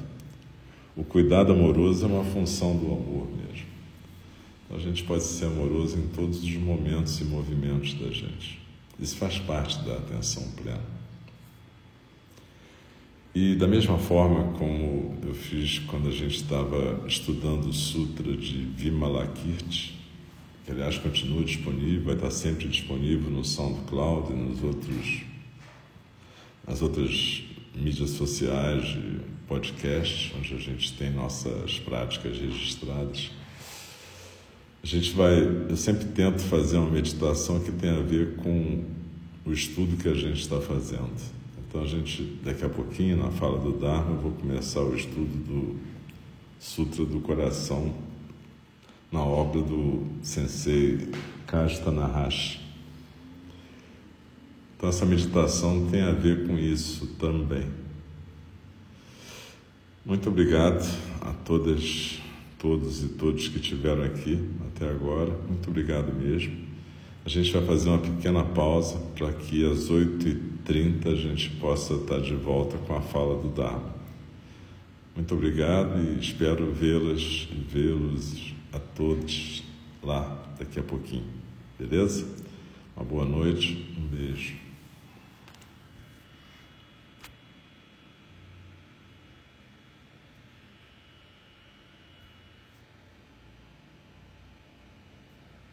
O 0.95 1.03
cuidado 1.03 1.51
amoroso 1.51 2.05
é 2.05 2.07
uma 2.07 2.23
função 2.23 2.77
do 2.77 2.85
amor 2.85 3.27
mesmo. 3.27 3.67
Então, 4.65 4.77
a 4.77 4.79
gente 4.79 5.03
pode 5.03 5.23
ser 5.23 5.47
amoroso 5.47 5.97
em 5.97 6.07
todos 6.07 6.41
os 6.41 6.53
momentos 6.53 7.19
e 7.19 7.25
movimentos 7.25 7.93
da 7.95 8.09
gente. 8.09 8.57
Isso 8.97 9.17
faz 9.17 9.37
parte 9.37 9.83
da 9.83 9.95
atenção 9.95 10.43
plena. 10.51 10.96
E 13.35 13.55
da 13.55 13.67
mesma 13.67 13.97
forma 13.97 14.53
como 14.53 15.17
eu 15.23 15.33
fiz 15.33 15.79
quando 15.79 16.07
a 16.09 16.11
gente 16.11 16.37
estava 16.37 17.03
estudando 17.07 17.65
o 17.65 17.73
Sutra 17.73 18.35
de 18.35 18.57
Vimalakirti, 18.75 19.97
que 20.65 20.71
aliás 20.71 20.97
continua 20.97 21.43
disponível, 21.43 22.03
vai 22.03 22.15
estar 22.15 22.31
sempre 22.31 22.67
disponível 22.67 23.29
no 23.29 23.43
SoundCloud 23.43 24.33
e 24.33 24.35
nos 24.35 24.63
outros, 24.63 25.21
nas 26.67 26.81
outras 26.81 27.43
mídias 27.75 28.09
sociais 28.11 28.97
podcast, 29.47 30.35
onde 30.37 30.53
a 30.53 30.57
gente 30.57 30.93
tem 30.93 31.09
nossas 31.09 31.79
práticas 31.79 32.37
registradas. 32.37 33.31
A 34.83 34.85
gente 34.85 35.11
vai, 35.11 35.39
eu 35.69 35.77
sempre 35.77 36.05
tento 36.05 36.41
fazer 36.41 36.77
uma 36.77 36.91
meditação 36.91 37.59
que 37.61 37.71
tenha 37.71 37.97
a 37.97 38.01
ver 38.01 38.35
com 38.35 38.83
o 39.45 39.53
estudo 39.53 39.95
que 39.97 40.07
a 40.07 40.13
gente 40.13 40.41
está 40.41 40.59
fazendo. 40.59 41.36
Então 41.67 41.81
a 41.81 41.85
gente, 41.85 42.23
daqui 42.43 42.63
a 42.63 42.69
pouquinho, 42.69 43.17
na 43.17 43.29
fala 43.29 43.59
do 43.59 43.73
Dharma, 43.73 44.11
eu 44.11 44.21
vou 44.21 44.31
começar 44.31 44.81
o 44.81 44.95
estudo 44.95 45.37
do 45.45 45.75
Sutra 46.59 47.03
do 47.03 47.19
Coração 47.19 47.93
na 49.11 49.21
obra 49.21 49.61
do 49.61 50.05
Sensei 50.21 51.09
Kajita 51.45 51.91
Nahashi. 51.91 52.61
Então 54.75 54.89
essa 54.89 55.05
meditação 55.05 55.87
tem 55.89 56.01
a 56.01 56.11
ver 56.11 56.47
com 56.47 56.57
isso 56.57 57.07
também. 57.15 57.67
Muito 60.05 60.29
obrigado 60.29 60.87
a 61.19 61.33
todas, 61.33 62.21
todos 62.57 63.03
e 63.03 63.09
todos 63.09 63.49
que 63.49 63.57
estiveram 63.57 64.03
aqui 64.03 64.39
até 64.67 64.89
agora. 64.89 65.31
Muito 65.47 65.69
obrigado 65.69 66.13
mesmo. 66.13 66.66
A 67.27 67.29
gente 67.29 67.51
vai 67.51 67.61
fazer 67.65 67.89
uma 67.89 67.97
pequena 67.97 68.41
pausa 68.41 68.97
para 69.13 69.33
que 69.33 69.69
às 69.69 69.89
8h30 69.89 71.07
a 71.07 71.15
gente 71.15 71.49
possa 71.59 71.95
estar 71.95 72.21
de 72.21 72.33
volta 72.33 72.77
com 72.77 72.95
a 72.95 73.01
fala 73.01 73.37
do 73.41 73.49
Dharma. 73.49 73.93
Muito 75.13 75.35
obrigado 75.35 75.99
e 75.99 76.21
espero 76.21 76.71
vê-las 76.71 77.49
e 77.51 77.55
vê-los 77.69 78.53
a 78.71 78.79
todos 78.79 79.61
lá 80.01 80.41
daqui 80.57 80.79
a 80.79 80.83
pouquinho. 80.83 81.25
Beleza? 81.77 82.25
Uma 82.95 83.03
boa 83.03 83.25
noite, 83.25 83.93
um 83.99 84.07
beijo. 84.07 84.53